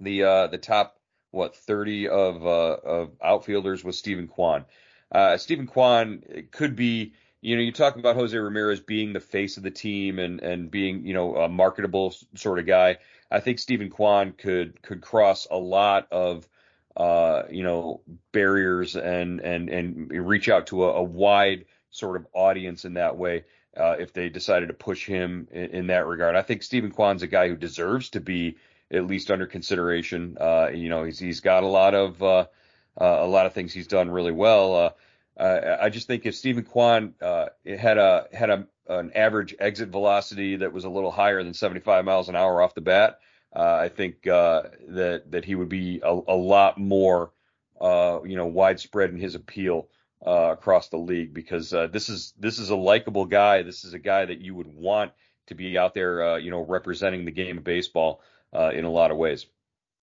the 0.00 0.24
uh 0.24 0.46
the 0.48 0.58
top 0.58 0.98
what 1.30 1.56
30 1.56 2.08
of 2.08 2.44
uh 2.44 2.76
of 2.84 3.10
outfielders 3.22 3.84
was 3.84 3.98
Steven 3.98 4.26
Kwan. 4.26 4.64
Uh 5.12 5.36
Steven 5.36 5.66
Kwan 5.66 6.22
could 6.50 6.74
be 6.74 7.14
you 7.44 7.56
know, 7.56 7.62
you 7.62 7.72
talk 7.72 7.96
about 7.96 8.16
Jose 8.16 8.36
Ramirez 8.36 8.80
being 8.80 9.12
the 9.12 9.20
face 9.20 9.58
of 9.58 9.62
the 9.62 9.70
team 9.70 10.18
and 10.18 10.40
and 10.40 10.70
being, 10.70 11.06
you 11.06 11.12
know, 11.12 11.36
a 11.36 11.48
marketable 11.48 12.14
sort 12.34 12.58
of 12.58 12.66
guy. 12.66 12.96
I 13.30 13.40
think 13.40 13.58
Steven 13.58 13.90
Kwan 13.90 14.32
could 14.32 14.80
could 14.80 15.02
cross 15.02 15.46
a 15.50 15.58
lot 15.58 16.08
of 16.10 16.48
uh, 16.96 17.42
you 17.50 17.62
know, 17.62 18.00
barriers 18.32 18.96
and 18.96 19.40
and 19.40 19.68
and 19.68 20.26
reach 20.26 20.48
out 20.48 20.68
to 20.68 20.84
a, 20.84 20.94
a 20.94 21.02
wide 21.02 21.66
sort 21.90 22.16
of 22.16 22.26
audience 22.32 22.86
in 22.86 22.94
that 22.94 23.18
way. 23.18 23.44
Uh, 23.76 23.96
if 23.98 24.14
they 24.14 24.30
decided 24.30 24.68
to 24.68 24.74
push 24.74 25.04
him 25.04 25.48
in, 25.50 25.70
in, 25.70 25.86
that 25.88 26.06
regard, 26.06 26.36
I 26.36 26.42
think 26.42 26.62
Steven 26.62 26.92
Kwan's 26.92 27.24
a 27.24 27.26
guy 27.26 27.48
who 27.48 27.56
deserves 27.56 28.10
to 28.10 28.20
be 28.20 28.56
at 28.90 29.04
least 29.04 29.32
under 29.32 29.46
consideration. 29.46 30.38
Uh, 30.40 30.68
you 30.72 30.88
know, 30.88 31.04
he's 31.04 31.18
he's 31.18 31.40
got 31.40 31.62
a 31.62 31.68
lot 31.68 31.94
of 31.94 32.22
uh, 32.22 32.46
uh 32.98 33.04
a 33.04 33.26
lot 33.26 33.44
of 33.44 33.52
things 33.52 33.74
he's 33.74 33.88
done 33.88 34.10
really 34.10 34.32
well. 34.32 34.94
Uh, 35.36 35.76
I 35.80 35.90
just 35.90 36.06
think 36.06 36.26
if 36.26 36.34
Steven 36.34 36.64
Kwan 36.64 37.14
uh, 37.20 37.46
had 37.66 37.98
a 37.98 38.28
had 38.32 38.50
a 38.50 38.66
an 38.88 39.12
average 39.14 39.54
exit 39.58 39.88
velocity 39.88 40.56
that 40.56 40.72
was 40.72 40.84
a 40.84 40.90
little 40.90 41.10
higher 41.10 41.42
than 41.42 41.54
75 41.54 42.04
miles 42.04 42.28
an 42.28 42.36
hour 42.36 42.60
off 42.60 42.74
the 42.74 42.82
bat, 42.82 43.18
I 43.52 43.88
think 43.88 44.22
that 44.22 45.22
that 45.30 45.44
he 45.44 45.54
would 45.54 45.68
be 45.68 46.00
a, 46.02 46.10
a 46.10 46.36
lot 46.36 46.78
more 46.78 47.32
you 47.80 48.36
know 48.36 48.46
widespread 48.46 49.10
in 49.10 49.18
his 49.18 49.34
appeal 49.34 49.88
uh, 50.26 50.52
across 50.52 50.88
the 50.88 50.96
league 50.96 51.34
because 51.34 51.72
uh, 51.74 51.86
this 51.86 52.08
is 52.08 52.32
this 52.38 52.58
is 52.58 52.70
a 52.70 52.76
likable 52.76 53.26
guy. 53.26 53.62
This 53.62 53.84
is 53.84 53.94
a 53.94 53.98
guy 53.98 54.24
that 54.24 54.40
you 54.40 54.54
would 54.54 54.66
want 54.66 55.12
to 55.46 55.54
be 55.54 55.76
out 55.76 55.94
there, 55.94 56.22
uh, 56.22 56.36
you 56.36 56.50
know, 56.50 56.64
representing 56.64 57.24
the 57.24 57.30
game 57.30 57.58
of 57.58 57.64
baseball 57.64 58.22
uh, 58.54 58.70
in 58.70 58.84
a 58.84 58.90
lot 58.90 59.10
of 59.10 59.18
ways. 59.18 59.46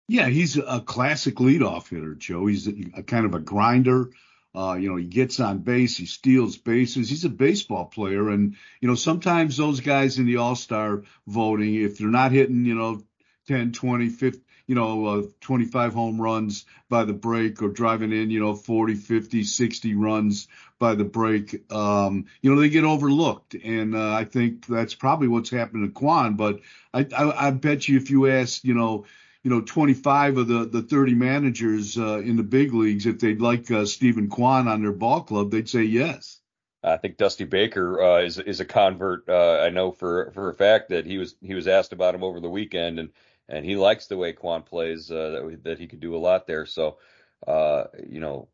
Yeah, 0.09 0.29
he's 0.29 0.57
a 0.57 0.81
classic 0.81 1.37
leadoff 1.37 1.89
hitter, 1.89 2.15
Joe. 2.15 2.47
He's 2.47 2.69
a, 2.69 2.75
a 2.99 3.03
kind 3.03 3.27
of 3.27 3.35
a 3.35 3.41
grinder. 3.41 4.11
Uh, 4.57 4.75
you 4.75 4.89
know, 4.89 4.97
he 4.97 5.05
gets 5.05 5.39
on 5.39 5.59
base, 5.59 5.97
he 5.97 6.07
steals 6.07 6.57
bases. 6.57 7.11
He's 7.11 7.25
a 7.25 7.29
baseball 7.29 7.85
player, 7.85 8.31
and 8.31 8.57
you 8.81 8.89
know, 8.89 8.95
sometimes 8.95 9.57
those 9.57 9.81
guys 9.81 10.19
in 10.19 10.27
the 10.27 10.39
All 10.39 10.57
Star 10.57 11.03
voting, 11.27 11.75
if 11.75 11.99
they're 11.99 12.09
not 12.09 12.33
hitting, 12.33 12.65
you 12.65 12.75
know, 12.75 13.03
10, 13.49 13.73
20, 13.73 14.09
50, 14.09 14.43
you 14.67 14.75
know, 14.75 15.07
uh, 15.07 15.23
25 15.41 15.95
home 15.95 16.21
runs 16.21 16.65
by 16.89 17.05
the 17.05 17.13
break 17.13 17.63
or 17.63 17.69
driving 17.69 18.13
in, 18.13 18.31
you 18.31 18.41
know, 18.41 18.55
40, 18.55 18.95
50, 18.95 19.45
60 19.45 19.95
runs 19.95 20.49
by 20.79 20.95
the 20.95 21.05
break, 21.05 21.71
um, 21.73 22.27
you 22.43 22.55
know, 22.55 22.61
they 22.61 22.69
get 22.69 22.85
overlooked. 22.85 23.55
And 23.55 23.95
uh, 23.95 24.13
I 24.13 24.25
think 24.25 24.67
that's 24.67 24.95
probably 24.95 25.29
what's 25.29 25.51
happened 25.51 25.87
to 25.87 25.93
Kwan. 25.93 26.35
But 26.35 26.61
I, 26.93 27.07
I, 27.17 27.49
I 27.49 27.51
bet 27.51 27.89
you 27.89 27.97
if 27.97 28.11
you 28.11 28.29
ask, 28.29 28.65
you 28.65 28.75
know, 28.75 29.07
you 29.47 29.51
know, 29.51 29.61
25 29.61 30.39
of 30.39 30.49
the, 30.49 30.65
the 30.65 30.83
30 30.83 31.15
managers 31.15 31.97
uh, 31.97 32.19
in 32.19 32.37
the 32.37 32.43
big 32.43 32.75
leagues, 32.75 33.07
if 33.07 33.21
they'd 33.21 33.41
like 33.41 33.71
uh, 33.71 33.87
Steven 33.87 34.29
Kwan 34.29 34.67
on 34.67 34.83
their 34.83 34.91
ball 34.91 35.21
club, 35.21 35.53
they'd 35.53 35.69
say 35.69 35.85
yes. 35.85 36.41
I 36.83 36.97
think 36.97 37.17
Dusty 37.17 37.45
Baker 37.45 38.03
uh, 38.03 38.23
is 38.23 38.41
is 38.41 38.59
a 38.59 38.65
convert. 38.65 39.29
Uh, 39.29 39.61
I 39.61 39.71
know 39.71 39.93
for 39.93 40.33
for 40.33 40.51
a 40.51 40.55
fact 40.55 40.89
that 40.89 41.07
he 41.07 41.19
was 41.19 41.37
he 41.41 41.55
was 41.55 41.69
asked 41.69 41.93
about 41.93 42.17
him 42.17 42.25
over 42.25 42.41
the 42.41 42.51
weekend, 42.51 42.99
and 42.99 43.11
and 43.49 43.65
he 43.65 43.77
likes 43.77 44.09
the 44.09 44.17
way 44.17 44.33
Kwan 44.33 44.63
plays. 44.63 45.13
Uh, 45.13 45.31
that 45.31 45.61
that 45.63 45.79
he 45.79 45.87
could 45.87 46.01
do 46.01 46.17
a 46.17 46.19
lot 46.19 46.49
there. 46.49 46.67
So, 46.67 46.99
uh, 47.47 47.85
you 48.05 48.19
know, 48.19 48.49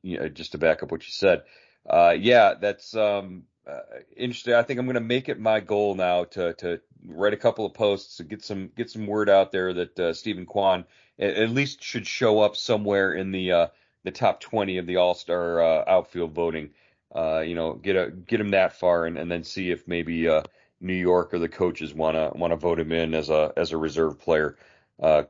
you 0.00 0.18
know, 0.18 0.28
just 0.30 0.52
to 0.52 0.58
back 0.58 0.82
up 0.82 0.90
what 0.90 1.06
you 1.06 1.12
said, 1.12 1.42
yeah, 1.86 2.54
that's 2.58 2.96
um, 2.96 3.42
uh, 3.66 3.80
interesting. 4.16 4.54
I 4.54 4.62
think 4.62 4.80
I'm 4.80 4.86
going 4.86 4.94
to 4.94 5.00
make 5.00 5.28
it 5.28 5.38
my 5.38 5.60
goal 5.60 5.94
now 5.94 6.24
to 6.24 6.52
to 6.54 6.80
write 7.06 7.32
a 7.32 7.38
couple 7.38 7.64
of 7.64 7.74
posts 7.74 8.16
to 8.16 8.24
get 8.24 8.44
some 8.44 8.70
get 8.76 8.90
some 8.90 9.06
word 9.06 9.30
out 9.30 9.52
there 9.52 9.72
that 9.72 9.98
uh, 10.00 10.12
Steven 10.12 10.46
Kwan 10.46 10.84
at, 11.18 11.34
at, 11.34 11.50
least 11.50 11.82
should 11.82 12.06
show 12.06 12.40
up 12.40 12.56
somewhere 12.56 13.14
in 13.14 13.30
the 13.30 13.52
uh, 13.52 13.66
the 14.04 14.10
top 14.10 14.40
20 14.40 14.78
of 14.78 14.86
the 14.86 14.96
All 14.96 15.14
Star 15.14 15.62
uh, 15.62 15.84
outfield 15.86 16.32
voting. 16.32 16.70
Uh, 17.14 17.40
you 17.40 17.54
know, 17.54 17.74
get 17.74 17.94
a 17.94 18.10
get 18.10 18.40
him 18.40 18.50
that 18.50 18.72
far, 18.72 19.06
and, 19.06 19.16
and 19.16 19.30
then 19.30 19.44
see 19.44 19.70
if 19.70 19.86
maybe 19.86 20.28
uh, 20.28 20.42
New 20.80 20.94
York 20.94 21.32
or 21.32 21.38
the 21.38 21.48
coaches 21.48 21.94
want 21.94 22.16
to 22.16 22.36
want 22.36 22.52
to 22.52 22.56
vote 22.56 22.80
him 22.80 22.90
in 22.90 23.14
as 23.14 23.30
a 23.30 23.52
as 23.56 23.70
a 23.70 23.76
reserve 23.76 24.18
player. 24.18 24.56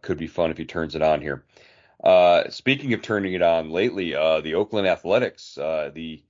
Could 0.00 0.18
be 0.18 0.26
fun 0.26 0.50
if 0.50 0.58
he 0.58 0.64
turns 0.64 0.94
it 0.94 1.02
on 1.02 1.20
here. 1.20 1.44
Speaking 2.50 2.92
of 2.94 3.02
turning 3.02 3.34
it 3.34 3.42
on 3.42 3.70
lately, 3.70 4.12
the 4.12 4.54
Oakland 4.54 4.86
Athletics, 4.86 5.56
the 5.56 6.22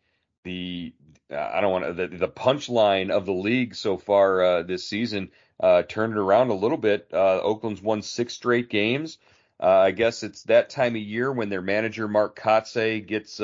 the 0.44 0.92
I 1.32 1.60
don't 1.60 1.72
want 1.72 1.84
to 1.84 1.92
the, 1.92 2.16
the 2.16 2.28
punchline 2.28 3.10
of 3.10 3.26
the 3.26 3.32
league 3.32 3.74
so 3.74 3.96
far 3.96 4.42
uh, 4.42 4.62
this 4.62 4.86
season 4.86 5.30
uh, 5.60 5.82
turned 5.82 6.14
it 6.14 6.18
around 6.18 6.50
a 6.50 6.54
little 6.54 6.78
bit. 6.78 7.08
Oakland's 7.12 7.82
won 7.82 8.02
six 8.02 8.34
straight 8.34 8.68
games. 8.68 9.18
I 9.60 9.92
guess 9.92 10.24
it's 10.24 10.42
that 10.44 10.70
time 10.70 10.96
of 10.96 11.02
year 11.02 11.30
when 11.30 11.48
their 11.48 11.62
manager 11.62 12.08
Mark 12.08 12.38
Kotsay 12.38 13.06
gets 13.06 13.40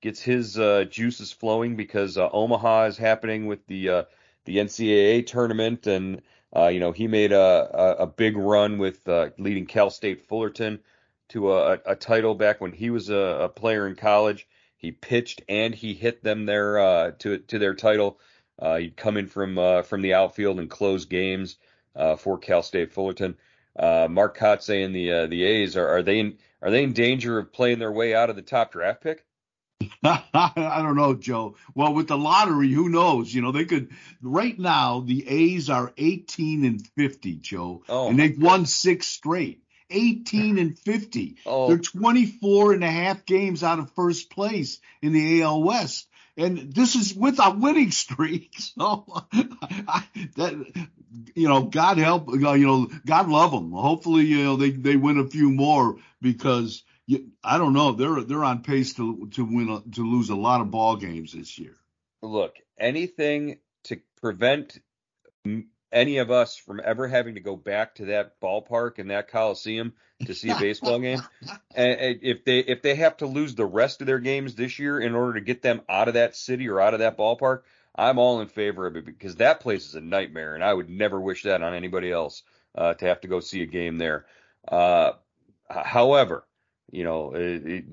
gets 0.00 0.22
his 0.22 0.54
juices 0.90 1.32
flowing 1.32 1.76
because 1.76 2.16
Omaha 2.16 2.84
is 2.84 2.96
happening 2.96 3.46
with 3.46 3.66
the 3.66 4.06
the 4.44 4.56
NCAA 4.56 5.26
tournament, 5.26 5.86
and 5.86 6.22
uh, 6.54 6.68
you 6.68 6.80
know 6.80 6.92
he 6.92 7.06
made 7.06 7.32
a, 7.32 7.70
a, 7.72 8.02
a 8.02 8.06
big 8.06 8.36
run 8.36 8.78
with 8.78 9.06
uh, 9.08 9.30
leading 9.38 9.66
Cal 9.66 9.90
State 9.90 10.26
Fullerton 10.26 10.80
to 11.28 11.52
a, 11.52 11.78
a 11.86 11.94
title 11.94 12.34
back 12.34 12.60
when 12.60 12.72
he 12.72 12.90
was 12.90 13.08
a, 13.08 13.14
a, 13.14 13.48
player 13.48 13.86
in 13.86 13.94
college. 13.94 14.48
He 14.80 14.92
pitched 14.92 15.42
and 15.46 15.74
he 15.74 15.92
hit 15.92 16.24
them 16.24 16.46
there 16.46 16.78
uh, 16.78 17.10
to 17.18 17.38
to 17.38 17.58
their 17.58 17.74
title. 17.74 18.18
Uh, 18.58 18.78
he'd 18.78 18.96
come 18.96 19.18
in 19.18 19.26
from 19.26 19.58
uh, 19.58 19.82
from 19.82 20.00
the 20.00 20.14
outfield 20.14 20.58
and 20.58 20.70
close 20.70 21.04
games 21.04 21.58
uh, 21.94 22.16
for 22.16 22.38
Cal 22.38 22.62
State 22.62 22.92
Fullerton. 22.92 23.36
Mark 23.78 24.38
Kotsay 24.38 24.84
and 24.84 24.94
the 24.94 25.26
the 25.28 25.44
A's 25.44 25.76
are, 25.76 25.86
are 25.86 26.02
they 26.02 26.18
in 26.18 26.38
are 26.62 26.70
they 26.70 26.82
in 26.82 26.94
danger 26.94 27.38
of 27.38 27.52
playing 27.52 27.78
their 27.78 27.92
way 27.92 28.14
out 28.14 28.30
of 28.30 28.36
the 28.36 28.42
top 28.42 28.72
draft 28.72 29.02
pick? 29.02 29.24
I 30.02 30.80
don't 30.82 30.96
know, 30.96 31.14
Joe. 31.14 31.56
Well, 31.74 31.92
with 31.92 32.08
the 32.08 32.16
lottery, 32.16 32.72
who 32.72 32.88
knows? 32.88 33.32
You 33.32 33.42
know, 33.42 33.52
they 33.52 33.66
could. 33.66 33.90
Right 34.22 34.58
now, 34.58 35.00
the 35.00 35.28
A's 35.28 35.68
are 35.68 35.92
18 35.96 36.64
and 36.64 36.86
50, 36.96 37.36
Joe, 37.36 37.82
oh, 37.86 38.08
and 38.08 38.18
they've 38.18 38.38
won 38.38 38.64
six 38.64 39.06
straight. 39.06 39.62
18 39.90 40.58
and 40.58 40.78
50. 40.78 41.36
Oh. 41.46 41.68
They're 41.68 41.78
24 41.78 42.74
and 42.74 42.84
a 42.84 42.90
half 42.90 43.24
games 43.24 43.62
out 43.62 43.78
of 43.78 43.90
first 43.92 44.30
place 44.30 44.78
in 45.02 45.12
the 45.12 45.42
AL 45.42 45.62
West. 45.62 46.06
And 46.36 46.72
this 46.72 46.94
is 46.94 47.14
with 47.14 47.38
a 47.38 47.50
winning 47.50 47.90
streak. 47.90 48.54
So 48.78 49.04
I, 49.32 50.04
that, 50.36 50.86
you 51.34 51.48
know, 51.48 51.64
God 51.64 51.98
help, 51.98 52.28
you 52.30 52.66
know, 52.66 52.88
God 53.04 53.28
love 53.28 53.50
them. 53.50 53.72
Hopefully, 53.72 54.24
you 54.26 54.44
know, 54.44 54.56
they, 54.56 54.70
they 54.70 54.96
win 54.96 55.18
a 55.18 55.26
few 55.26 55.50
more 55.50 55.96
because 56.20 56.82
you, 57.10 57.32
I 57.42 57.58
don't 57.58 57.72
know. 57.72 57.92
They're 57.92 58.22
they're 58.22 58.44
on 58.44 58.62
pace 58.62 58.94
to 58.94 59.28
to 59.32 59.44
win 59.44 59.68
a, 59.68 59.80
to 59.96 60.08
lose 60.08 60.30
a 60.30 60.36
lot 60.36 60.60
of 60.60 60.70
ball 60.70 60.94
games 60.94 61.32
this 61.32 61.58
year. 61.58 61.76
Look, 62.22 62.54
anything 62.78 63.58
to 63.84 64.00
prevent 64.20 64.78
any 65.92 66.18
of 66.18 66.30
us 66.30 66.56
from 66.56 66.80
ever 66.84 67.08
having 67.08 67.34
to 67.34 67.40
go 67.40 67.56
back 67.56 67.96
to 67.96 68.06
that 68.06 68.40
ballpark 68.40 68.98
and 68.98 69.10
that 69.10 69.28
coliseum 69.28 69.92
to 70.24 70.34
see 70.34 70.50
a 70.50 70.58
baseball 70.58 70.98
game. 70.98 71.22
And 71.72 72.18
if 72.22 72.44
they 72.44 72.58
if 72.58 72.82
they 72.82 72.96
have 72.96 73.18
to 73.18 73.26
lose 73.26 73.54
the 73.54 73.64
rest 73.64 74.00
of 74.00 74.08
their 74.08 74.18
games 74.18 74.56
this 74.56 74.80
year 74.80 74.98
in 75.00 75.14
order 75.14 75.34
to 75.34 75.40
get 75.40 75.62
them 75.62 75.82
out 75.88 76.08
of 76.08 76.14
that 76.14 76.34
city 76.34 76.68
or 76.68 76.80
out 76.80 76.94
of 76.94 77.00
that 77.00 77.16
ballpark, 77.16 77.62
I'm 77.94 78.18
all 78.18 78.40
in 78.40 78.48
favor 78.48 78.86
of 78.86 78.96
it 78.96 79.04
because 79.04 79.36
that 79.36 79.60
place 79.60 79.86
is 79.88 79.94
a 79.94 80.00
nightmare, 80.00 80.56
and 80.56 80.64
I 80.64 80.74
would 80.74 80.90
never 80.90 81.20
wish 81.20 81.44
that 81.44 81.62
on 81.62 81.74
anybody 81.74 82.10
else 82.10 82.42
uh, 82.74 82.94
to 82.94 83.04
have 83.06 83.20
to 83.20 83.28
go 83.28 83.38
see 83.38 83.62
a 83.62 83.66
game 83.66 83.98
there. 83.98 84.26
Uh, 84.66 85.12
however, 85.68 86.44
you 86.90 87.04
know, 87.04 87.32
it, 87.34 87.66
it, 87.66 87.84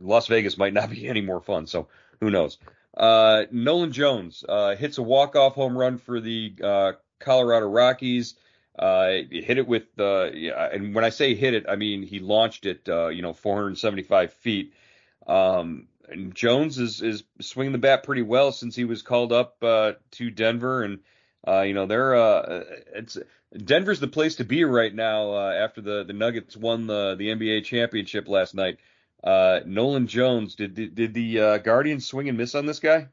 Las 0.00 0.28
Vegas 0.28 0.56
might 0.56 0.72
not 0.72 0.90
be 0.90 1.08
any 1.08 1.20
more 1.20 1.40
fun. 1.40 1.66
So 1.66 1.88
who 2.20 2.30
knows? 2.30 2.58
Uh, 2.96 3.44
Nolan 3.50 3.92
Jones 3.92 4.44
uh, 4.48 4.74
hits 4.76 4.98
a 4.98 5.02
walk-off 5.02 5.54
home 5.54 5.76
run 5.76 5.98
for 5.98 6.20
the 6.20 6.54
uh, 6.62 6.92
Colorado 7.18 7.66
Rockies. 7.66 8.34
Uh, 8.78 9.22
hit 9.30 9.58
it 9.58 9.66
with, 9.66 9.84
uh, 9.98 10.24
and 10.24 10.94
when 10.94 11.04
I 11.04 11.08
say 11.08 11.34
hit 11.34 11.54
it, 11.54 11.64
I 11.68 11.76
mean 11.76 12.02
he 12.02 12.18
launched 12.18 12.66
it, 12.66 12.88
uh, 12.88 13.08
you 13.08 13.22
know, 13.22 13.32
475 13.32 14.32
feet. 14.34 14.74
Um, 15.26 15.88
and 16.08 16.34
Jones 16.34 16.78
is 16.78 17.00
is 17.02 17.24
swinging 17.40 17.72
the 17.72 17.78
bat 17.78 18.04
pretty 18.04 18.22
well 18.22 18.52
since 18.52 18.76
he 18.76 18.84
was 18.84 19.02
called 19.02 19.32
up 19.32 19.60
to 19.60 20.30
Denver, 20.30 20.82
and 20.82 21.00
you 21.66 21.74
know 21.74 21.86
they're 21.86 22.14
it's 22.94 23.18
Denver's 23.56 24.00
the 24.00 24.08
place 24.08 24.36
to 24.36 24.44
be 24.44 24.64
right 24.64 24.94
now 24.94 25.32
uh, 25.32 25.52
after 25.52 25.80
the, 25.80 26.04
the 26.04 26.12
Nuggets 26.12 26.56
won 26.56 26.86
the, 26.86 27.14
the 27.16 27.28
NBA 27.28 27.64
championship 27.64 28.28
last 28.28 28.54
night. 28.54 28.78
Uh, 29.26 29.60
Nolan 29.66 30.06
Jones, 30.06 30.54
did 30.54 30.74
did, 30.74 30.94
did 30.94 31.12
the 31.12 31.40
uh, 31.40 31.58
Guardians 31.58 32.06
swing 32.06 32.28
and 32.28 32.38
miss 32.38 32.54
on 32.54 32.64
this 32.64 32.78
guy? 32.78 33.08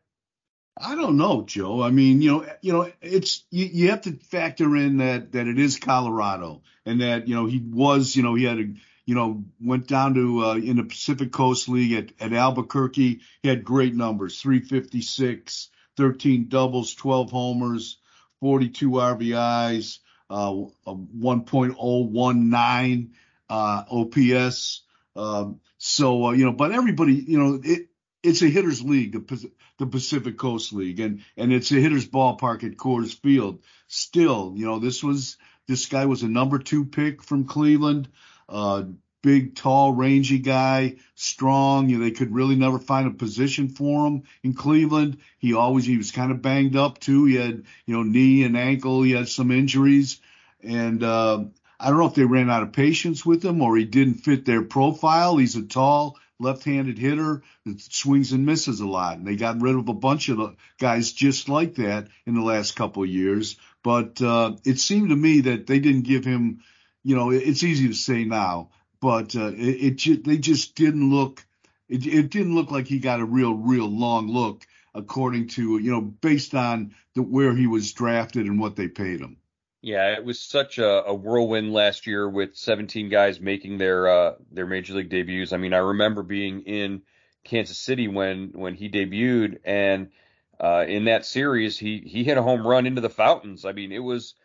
I 0.78 0.96
don't 0.96 1.18
know, 1.18 1.44
Joe. 1.44 1.82
I 1.82 1.92
mean, 1.92 2.22
you 2.22 2.32
know, 2.32 2.46
you 2.62 2.72
know, 2.72 2.92
it's 3.02 3.44
you, 3.50 3.66
you 3.66 3.90
have 3.90 4.02
to 4.02 4.14
factor 4.14 4.76
in 4.76 4.98
that 4.98 5.32
that 5.32 5.48
it 5.48 5.60
is 5.60 5.80
Colorado 5.80 6.62
and 6.86 7.02
that 7.02 7.28
you 7.28 7.36
know 7.36 7.48
he 7.48 7.60
was, 7.60 8.16
you 8.16 8.22
know, 8.22 8.36
he 8.36 8.44
had 8.44 8.60
a 8.60 8.74
you 9.06 9.16
know, 9.16 9.44
went 9.62 9.88
down 9.88 10.14
to 10.14 10.46
uh, 10.46 10.56
in 10.56 10.78
the 10.78 10.84
Pacific 10.84 11.32
Coast 11.32 11.68
League 11.68 11.94
at, 11.94 12.12
at 12.20 12.34
Albuquerque. 12.34 13.22
He 13.42 13.50
had 13.50 13.64
great 13.64 13.96
numbers 13.96 14.40
356, 14.42 15.70
13 15.98 16.48
doubles, 16.48 16.94
12 16.96 17.32
homers, 17.32 17.98
42 18.40 18.92
RBIs, 18.92 20.00
uh, 20.30 20.54
1.019 20.88 23.10
uh, 23.50 23.84
OPS. 23.92 24.84
Um, 25.16 25.60
so, 25.78 26.28
uh, 26.28 26.32
you 26.32 26.46
know, 26.46 26.54
but 26.54 26.72
everybody, 26.72 27.14
you 27.14 27.38
know, 27.38 27.60
it, 27.64 27.88
it's 28.24 28.42
a 28.42 28.48
hitters 28.48 28.82
league, 28.82 29.14
the, 29.14 29.52
the 29.78 29.86
Pacific 29.86 30.38
Coast 30.38 30.74
League, 30.74 31.00
and, 31.00 31.24
and 31.36 31.52
it's 31.52 31.72
a 31.72 31.76
hitters 31.76 32.08
ballpark 32.08 32.64
at 32.64 32.78
Coors 32.78 33.14
Field. 33.20 33.64
Still, 33.88 34.54
you 34.56 34.66
know, 34.66 34.80
this 34.80 35.04
was, 35.04 35.38
this 35.68 35.86
guy 35.86 36.06
was 36.06 36.24
a 36.24 36.28
number 36.28 36.60
two 36.60 36.86
pick 36.86 37.22
from 37.24 37.46
Cleveland. 37.46 38.10
Uh, 38.50 38.84
big, 39.24 39.56
tall, 39.56 39.94
rangy 39.94 40.38
guy, 40.38 40.98
strong. 41.16 41.90
You 41.90 41.98
know, 41.98 42.04
they 42.04 42.12
could 42.12 42.32
really 42.32 42.56
never 42.56 42.78
find 42.78 43.08
a 43.08 43.12
position 43.12 43.70
for 43.70 44.06
him 44.06 44.24
in 44.44 44.54
Cleveland. 44.54 45.18
He 45.40 45.56
always 45.56 45.86
he 45.86 45.98
was 45.98 46.12
kind 46.12 46.32
of 46.32 46.44
banged 46.44 46.76
up 46.76 47.00
too. 47.00 47.26
He 47.26 47.36
had 47.36 47.64
you 47.88 47.96
know 47.96 48.04
knee 48.04 48.44
and 48.44 48.56
ankle. 48.56 49.02
He 49.02 49.12
had 49.12 49.28
some 49.28 49.50
injuries, 49.50 50.20
and 50.62 51.02
uh, 51.02 51.46
I 51.84 51.90
don't 51.90 52.00
know 52.00 52.06
if 52.06 52.16
they 52.16 52.24
ran 52.24 52.50
out 52.50 52.64
of 52.64 52.72
patience 52.72 53.26
with 53.26 53.44
him 53.44 53.62
or 53.62 53.76
he 53.76 53.84
didn't 53.84 54.24
fit 54.24 54.46
their 54.46 54.62
profile. 54.62 55.36
He's 55.36 55.58
a 55.58 55.64
tall, 55.64 56.18
left-handed 56.40 56.98
hitter 56.98 57.44
that 57.66 57.82
swings 57.82 58.32
and 58.32 58.46
misses 58.46 58.80
a 58.80 58.88
lot, 58.88 59.18
and 59.18 59.28
they 59.28 59.36
got 59.36 59.62
rid 59.62 59.76
of 59.76 59.90
a 59.90 59.94
bunch 59.94 60.30
of 60.30 60.56
guys 60.80 61.12
just 61.12 61.50
like 61.50 61.76
that 61.76 62.08
in 62.26 62.36
the 62.36 62.42
last 62.42 62.78
couple 62.78 63.04
of 63.04 63.10
years. 63.10 63.58
But 63.84 64.22
uh, 64.22 64.56
it 64.64 64.80
seemed 64.80 65.10
to 65.10 65.16
me 65.16 65.42
that 65.42 65.68
they 65.68 65.80
didn't 65.80 66.04
give 66.06 66.24
him. 66.24 66.62
You 67.04 67.18
know, 67.18 67.32
it's 67.32 67.64
easy 67.64 67.90
to 67.90 67.94
say 67.94 68.24
now, 68.24 68.70
but 69.02 69.36
uh, 69.36 69.52
it, 69.54 70.08
it 70.08 70.24
they 70.24 70.38
just 70.38 70.76
didn't 70.76 71.12
look. 71.12 71.46
It, 71.90 72.08
it 72.08 72.30
didn't 72.30 72.56
look 72.56 72.72
like 72.72 72.88
he 72.88 73.00
got 73.00 73.20
a 73.20 73.26
real, 73.26 73.54
real 73.54 73.88
long 73.88 74.30
look, 74.30 74.66
according 74.96 75.50
to 75.50 75.80
you 75.80 75.92
know, 75.92 76.00
based 76.00 76.56
on 76.56 76.96
the, 77.14 77.22
where 77.22 77.54
he 77.54 77.68
was 77.68 77.92
drafted 77.92 78.46
and 78.46 78.58
what 78.58 78.78
they 78.78 78.88
paid 78.88 79.20
him. 79.20 79.36
Yeah, 79.84 80.14
it 80.14 80.24
was 80.24 80.40
such 80.40 80.78
a, 80.78 81.08
a, 81.08 81.14
whirlwind 81.14 81.74
last 81.74 82.08
year 82.08 82.28
with 82.30 82.56
17 82.56 83.10
guys 83.10 83.42
making 83.42 83.80
their 83.80 84.08
uh, 84.08 84.36
their 84.50 84.66
major 84.66 84.94
league 84.94 85.10
debuts. 85.10 85.52
I 85.52 85.58
mean, 85.58 85.74
I 85.74 85.80
remember 85.80 86.24
being 86.24 86.62
in 86.62 87.02
Kansas 87.44 87.78
City 87.78 88.08
when 88.08 88.52
when 88.54 88.76
he 88.76 88.88
debuted, 88.90 89.60
and 89.66 90.12
uh, 90.58 90.86
in 90.88 91.04
that 91.06 91.26
series, 91.26 91.78
he 91.78 92.00
he 92.00 92.24
hit 92.24 92.38
a 92.38 92.42
home 92.42 92.66
run 92.66 92.86
into 92.88 93.02
the 93.02 93.10
fountains. 93.10 93.66
I 93.66 93.74
mean, 93.74 93.92
it 93.92 94.00
was 94.00 94.36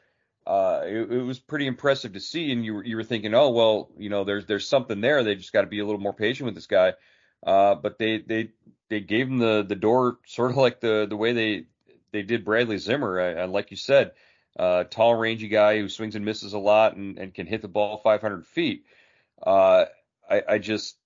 uh, 0.45 0.81
it, 0.85 1.13
it, 1.13 1.23
was 1.23 1.39
pretty 1.39 1.69
impressive 1.69 2.15
to 2.15 2.21
see. 2.21 2.51
And 2.51 2.65
you 2.65 2.75
were, 2.75 2.85
you 2.85 2.97
were 2.97 3.05
thinking, 3.05 3.33
oh 3.33 3.51
well, 3.51 3.91
you 3.97 4.11
know, 4.11 4.25
there's 4.25 4.45
there's 4.47 4.67
something 4.67 5.01
there. 5.01 5.23
They 5.23 5.37
just 5.37 5.53
got 5.53 5.61
to 5.61 5.69
be 5.69 5.79
a 5.79 5.87
little 5.87 6.01
more 6.01 6.15
patient 6.15 6.47
with 6.47 6.57
this 6.57 6.67
guy. 6.67 6.95
Uh, 7.47 7.77
but 7.77 7.97
they 7.97 8.19
they 8.19 8.51
they 8.89 8.99
gave 8.99 9.29
him 9.29 9.39
the 9.39 9.63
the 9.63 9.77
door 9.77 10.19
sort 10.27 10.51
of 10.51 10.57
like 10.57 10.81
the 10.81 11.07
the 11.09 11.17
way 11.17 11.33
they 11.33 11.67
they 12.11 12.23
did 12.23 12.45
Bradley 12.45 12.79
Zimmer. 12.79 13.21
I, 13.21 13.43
I, 13.43 13.45
like 13.45 13.71
you 13.71 13.77
said, 13.77 14.11
uh, 14.59 14.85
tall, 14.85 15.15
rangy 15.15 15.49
guy 15.49 15.79
who 15.79 15.89
swings 15.89 16.17
and 16.17 16.25
misses 16.25 16.53
a 16.53 16.59
lot 16.59 16.97
and, 16.97 17.19
and 17.19 17.35
can 17.35 17.47
hit 17.47 17.63
the 17.63 17.69
ball 17.69 17.99
500 17.99 18.47
feet. 18.47 18.85
Uh, 19.41 19.85
I, 20.29 20.43
I 20.49 20.59
just 20.59 20.97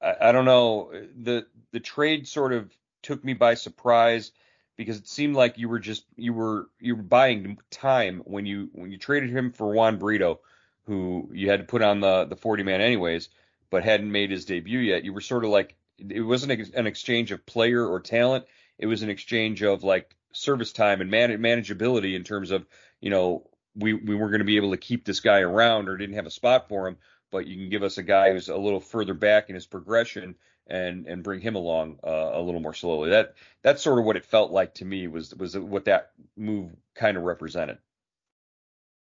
I, 0.00 0.16
I 0.20 0.32
don't 0.32 0.44
know 0.44 0.92
the 1.16 1.46
the 1.72 1.80
trade 1.80 2.28
sort 2.28 2.52
of 2.52 2.72
took 3.02 3.24
me 3.24 3.34
by 3.34 3.54
surprise 3.54 4.32
because 4.76 4.98
it 4.98 5.08
seemed 5.08 5.36
like 5.36 5.58
you 5.58 5.68
were 5.68 5.78
just 5.78 6.04
you 6.16 6.32
were 6.32 6.68
you 6.80 6.96
were 6.96 7.02
buying 7.02 7.58
time 7.70 8.22
when 8.24 8.46
you 8.46 8.70
when 8.72 8.90
you 8.90 8.98
traded 8.98 9.30
him 9.30 9.52
for 9.52 9.72
Juan 9.72 9.98
Brito, 9.98 10.40
who 10.84 11.30
you 11.32 11.50
had 11.50 11.60
to 11.60 11.66
put 11.66 11.82
on 11.82 12.00
the 12.00 12.24
the 12.24 12.36
40 12.36 12.62
man 12.62 12.80
anyways, 12.80 13.28
but 13.70 13.84
hadn't 13.84 14.12
made 14.12 14.30
his 14.30 14.44
debut 14.44 14.78
yet. 14.78 15.04
You 15.04 15.12
were 15.12 15.20
sort 15.20 15.44
of 15.44 15.50
like 15.50 15.76
it 15.98 16.20
wasn't 16.20 16.74
an 16.74 16.86
exchange 16.86 17.32
of 17.32 17.44
player 17.44 17.84
or 17.84 18.00
talent. 18.00 18.44
It 18.78 18.86
was 18.86 19.02
an 19.02 19.10
exchange 19.10 19.62
of 19.62 19.82
like 19.82 20.14
service 20.32 20.72
time 20.72 21.00
and 21.00 21.10
man- 21.10 21.30
manageability 21.38 22.14
in 22.14 22.24
terms 22.24 22.50
of 22.50 22.66
you 23.00 23.10
know 23.10 23.48
we 23.74 23.94
we 23.94 24.14
weren't 24.14 24.30
going 24.30 24.40
to 24.40 24.44
be 24.44 24.56
able 24.56 24.70
to 24.70 24.76
keep 24.76 25.04
this 25.04 25.20
guy 25.20 25.40
around 25.40 25.88
or 25.88 25.96
didn't 25.96 26.16
have 26.16 26.26
a 26.26 26.30
spot 26.30 26.68
for 26.68 26.88
him, 26.88 26.96
but 27.30 27.46
you 27.46 27.56
can 27.56 27.70
give 27.70 27.82
us 27.82 27.98
a 27.98 28.02
guy 28.02 28.32
who's 28.32 28.48
a 28.48 28.56
little 28.56 28.80
further 28.80 29.14
back 29.14 29.48
in 29.48 29.54
his 29.54 29.66
progression 29.66 30.34
and 30.66 31.06
and 31.06 31.22
bring 31.22 31.40
him 31.40 31.54
along 31.54 31.98
uh, 32.04 32.30
a 32.34 32.40
little 32.40 32.60
more 32.60 32.74
slowly. 32.74 33.10
That 33.10 33.34
that's 33.62 33.82
sort 33.82 33.98
of 33.98 34.04
what 34.04 34.16
it 34.16 34.24
felt 34.24 34.50
like 34.50 34.74
to 34.74 34.84
me 34.84 35.06
was 35.06 35.34
was 35.34 35.56
what 35.56 35.86
that 35.86 36.10
move 36.36 36.70
kind 36.94 37.16
of 37.16 37.22
represented. 37.22 37.78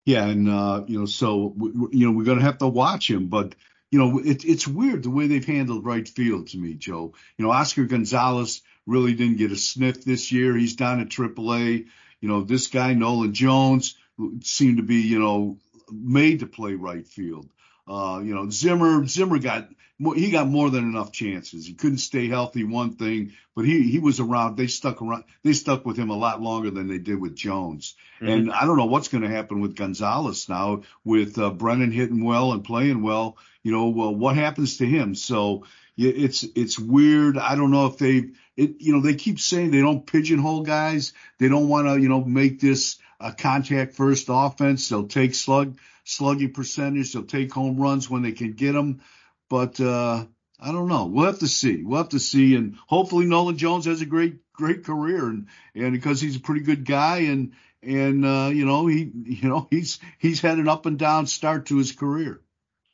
Yeah, 0.04 0.26
and 0.26 0.48
uh, 0.48 0.84
you 0.86 0.98
know, 0.98 1.06
so 1.06 1.54
you 1.92 2.06
know 2.06 2.12
we're 2.12 2.24
gonna 2.24 2.42
have 2.42 2.58
to 2.58 2.68
watch 2.68 3.10
him, 3.10 3.28
but 3.28 3.54
you 3.94 4.00
know 4.00 4.18
it, 4.18 4.44
it's 4.44 4.66
weird 4.66 5.04
the 5.04 5.10
way 5.10 5.28
they've 5.28 5.44
handled 5.44 5.84
right 5.84 6.08
field 6.08 6.48
to 6.48 6.58
me, 6.58 6.74
Joe. 6.74 7.14
You 7.36 7.44
know, 7.44 7.52
Oscar 7.52 7.84
Gonzalez 7.84 8.60
really 8.86 9.14
didn't 9.14 9.36
get 9.36 9.52
a 9.52 9.56
sniff 9.56 10.02
this 10.02 10.32
year. 10.32 10.56
He's 10.56 10.74
down 10.74 11.00
at 11.00 11.10
AAA. 11.10 11.86
You 12.20 12.28
know, 12.28 12.42
this 12.42 12.66
guy 12.66 12.94
Nolan 12.94 13.34
Jones 13.34 13.94
seemed 14.40 14.78
to 14.78 14.82
be 14.82 15.02
you 15.02 15.20
know 15.20 15.58
made 15.92 16.40
to 16.40 16.46
play 16.48 16.74
right 16.74 17.06
field. 17.06 17.48
Uh, 17.86 18.20
you 18.22 18.34
know, 18.34 18.48
Zimmer 18.48 19.06
Zimmer 19.06 19.38
got 19.38 19.68
he 20.16 20.30
got 20.30 20.48
more 20.48 20.70
than 20.70 20.84
enough 20.84 21.12
chances. 21.12 21.66
He 21.66 21.74
couldn't 21.74 21.98
stay 21.98 22.28
healthy, 22.28 22.64
one 22.64 22.94
thing, 22.94 23.32
but 23.54 23.64
he 23.64 23.82
he 23.82 23.98
was 23.98 24.20
around. 24.20 24.56
They 24.56 24.66
stuck 24.66 25.00
around. 25.00 25.24
They 25.42 25.52
stuck 25.52 25.86
with 25.86 25.96
him 25.96 26.10
a 26.10 26.16
lot 26.16 26.42
longer 26.42 26.70
than 26.70 26.88
they 26.88 26.98
did 26.98 27.20
with 27.20 27.36
Jones. 27.36 27.94
Mm-hmm. 28.16 28.28
And 28.28 28.52
I 28.52 28.64
don't 28.66 28.76
know 28.76 28.86
what's 28.86 29.08
going 29.08 29.22
to 29.22 29.30
happen 29.30 29.60
with 29.60 29.76
Gonzalez 29.76 30.48
now, 30.48 30.82
with 31.04 31.38
uh, 31.38 31.50
Brennan 31.50 31.92
hitting 31.92 32.24
well 32.24 32.52
and 32.52 32.64
playing 32.64 33.02
well. 33.02 33.36
You 33.62 33.72
know, 33.72 33.88
well, 33.88 34.14
what 34.14 34.36
happens 34.36 34.78
to 34.78 34.86
him? 34.86 35.14
So 35.14 35.64
it's 35.96 36.42
it's 36.42 36.78
weird. 36.78 37.38
I 37.38 37.54
don't 37.54 37.70
know 37.70 37.86
if 37.86 37.98
they 37.98 38.30
it 38.56 38.80
you 38.80 38.94
know 38.94 39.00
they 39.00 39.14
keep 39.14 39.38
saying 39.38 39.70
they 39.70 39.80
don't 39.80 40.06
pigeonhole 40.06 40.62
guys. 40.62 41.12
They 41.38 41.48
don't 41.48 41.68
want 41.68 41.86
to 41.86 42.00
you 42.00 42.08
know 42.08 42.24
make 42.24 42.60
this 42.60 42.98
a 43.20 43.32
contact 43.32 43.94
first 43.94 44.26
offense. 44.28 44.88
They'll 44.88 45.06
take 45.06 45.34
slug 45.34 45.78
slugging 46.04 46.52
percentage. 46.52 47.12
They'll 47.12 47.24
take 47.24 47.52
home 47.52 47.76
runs 47.76 48.08
when 48.08 48.22
they 48.22 48.32
can 48.32 48.52
get 48.52 48.72
them. 48.72 49.00
But 49.48 49.80
uh, 49.80 50.24
I 50.60 50.72
don't 50.72 50.88
know. 50.88 51.06
We'll 51.06 51.26
have 51.26 51.40
to 51.40 51.48
see. 51.48 51.82
We'll 51.82 51.98
have 51.98 52.10
to 52.10 52.20
see. 52.20 52.54
And 52.56 52.76
hopefully 52.86 53.26
Nolan 53.26 53.58
Jones 53.58 53.86
has 53.86 54.00
a 54.00 54.06
great 54.06 54.36
great 54.52 54.84
career 54.84 55.26
and 55.26 55.48
and 55.74 55.92
because 55.92 56.20
he's 56.20 56.36
a 56.36 56.40
pretty 56.40 56.60
good 56.60 56.84
guy 56.84 57.18
and 57.18 57.52
and 57.82 58.24
uh, 58.24 58.50
you 58.52 58.64
know 58.64 58.86
he 58.86 59.10
you 59.24 59.48
know 59.48 59.66
he's 59.70 59.98
he's 60.18 60.40
had 60.40 60.58
an 60.58 60.68
up 60.68 60.86
and 60.86 60.98
down 60.98 61.26
start 61.26 61.66
to 61.66 61.78
his 61.78 61.92
career. 61.92 62.40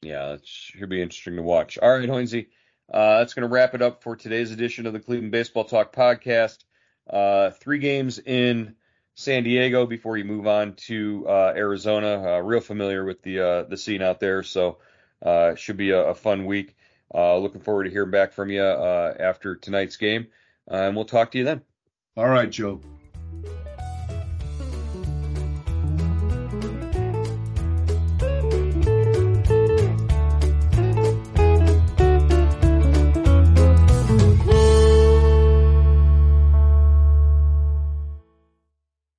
Yeah, 0.03 0.33
it 0.33 0.47
should 0.47 0.89
be 0.89 1.03
interesting 1.03 1.37
to 1.37 1.43
watch. 1.43 1.79
All 1.79 1.97
right, 1.97 2.09
Hoynesy. 2.09 2.47
Uh, 2.93 3.19
that's 3.19 3.35
going 3.35 3.47
to 3.47 3.53
wrap 3.53 3.75
it 3.75 3.83
up 3.83 4.03
for 4.03 4.17
today's 4.17 4.51
edition 4.51 4.87
of 4.87 4.93
the 4.93 4.99
Cleveland 4.99 5.31
Baseball 5.31 5.65
Talk 5.65 5.95
podcast. 5.95 6.59
Uh, 7.09 7.51
three 7.51 7.79
games 7.79 8.19
in 8.19 8.75
San 9.21 9.45
Diego 9.45 9.85
before 9.85 10.17
you 10.17 10.25
move 10.25 10.47
on 10.47 10.75
to 10.75 11.27
uh, 11.29 11.53
Arizona. 11.55 12.37
Uh, 12.37 12.39
real 12.41 12.61
familiar 12.61 13.05
with 13.05 13.21
the 13.23 13.39
uh, 13.39 13.63
the 13.65 13.77
scene 13.77 14.01
out 14.01 14.19
there, 14.19 14.43
so 14.43 14.79
uh, 15.23 15.55
should 15.55 15.77
be 15.77 15.91
a, 15.91 16.09
a 16.09 16.15
fun 16.15 16.47
week. 16.47 16.75
Uh, 17.15 17.37
looking 17.37 17.61
forward 17.61 17.85
to 17.85 17.91
hearing 17.91 18.11
back 18.11 18.33
from 18.33 18.51
you 18.51 18.63
uh, 18.63 19.15
after 19.21 19.57
tonight's 19.57 19.97
game, 19.97 20.27
and 20.69 20.97
we'll 20.97 21.05
talk 21.05 21.31
to 21.33 21.39
you 21.39 21.45
then. 21.45 21.61
All 22.17 22.29
right, 22.29 22.51
Joe. 22.51 22.81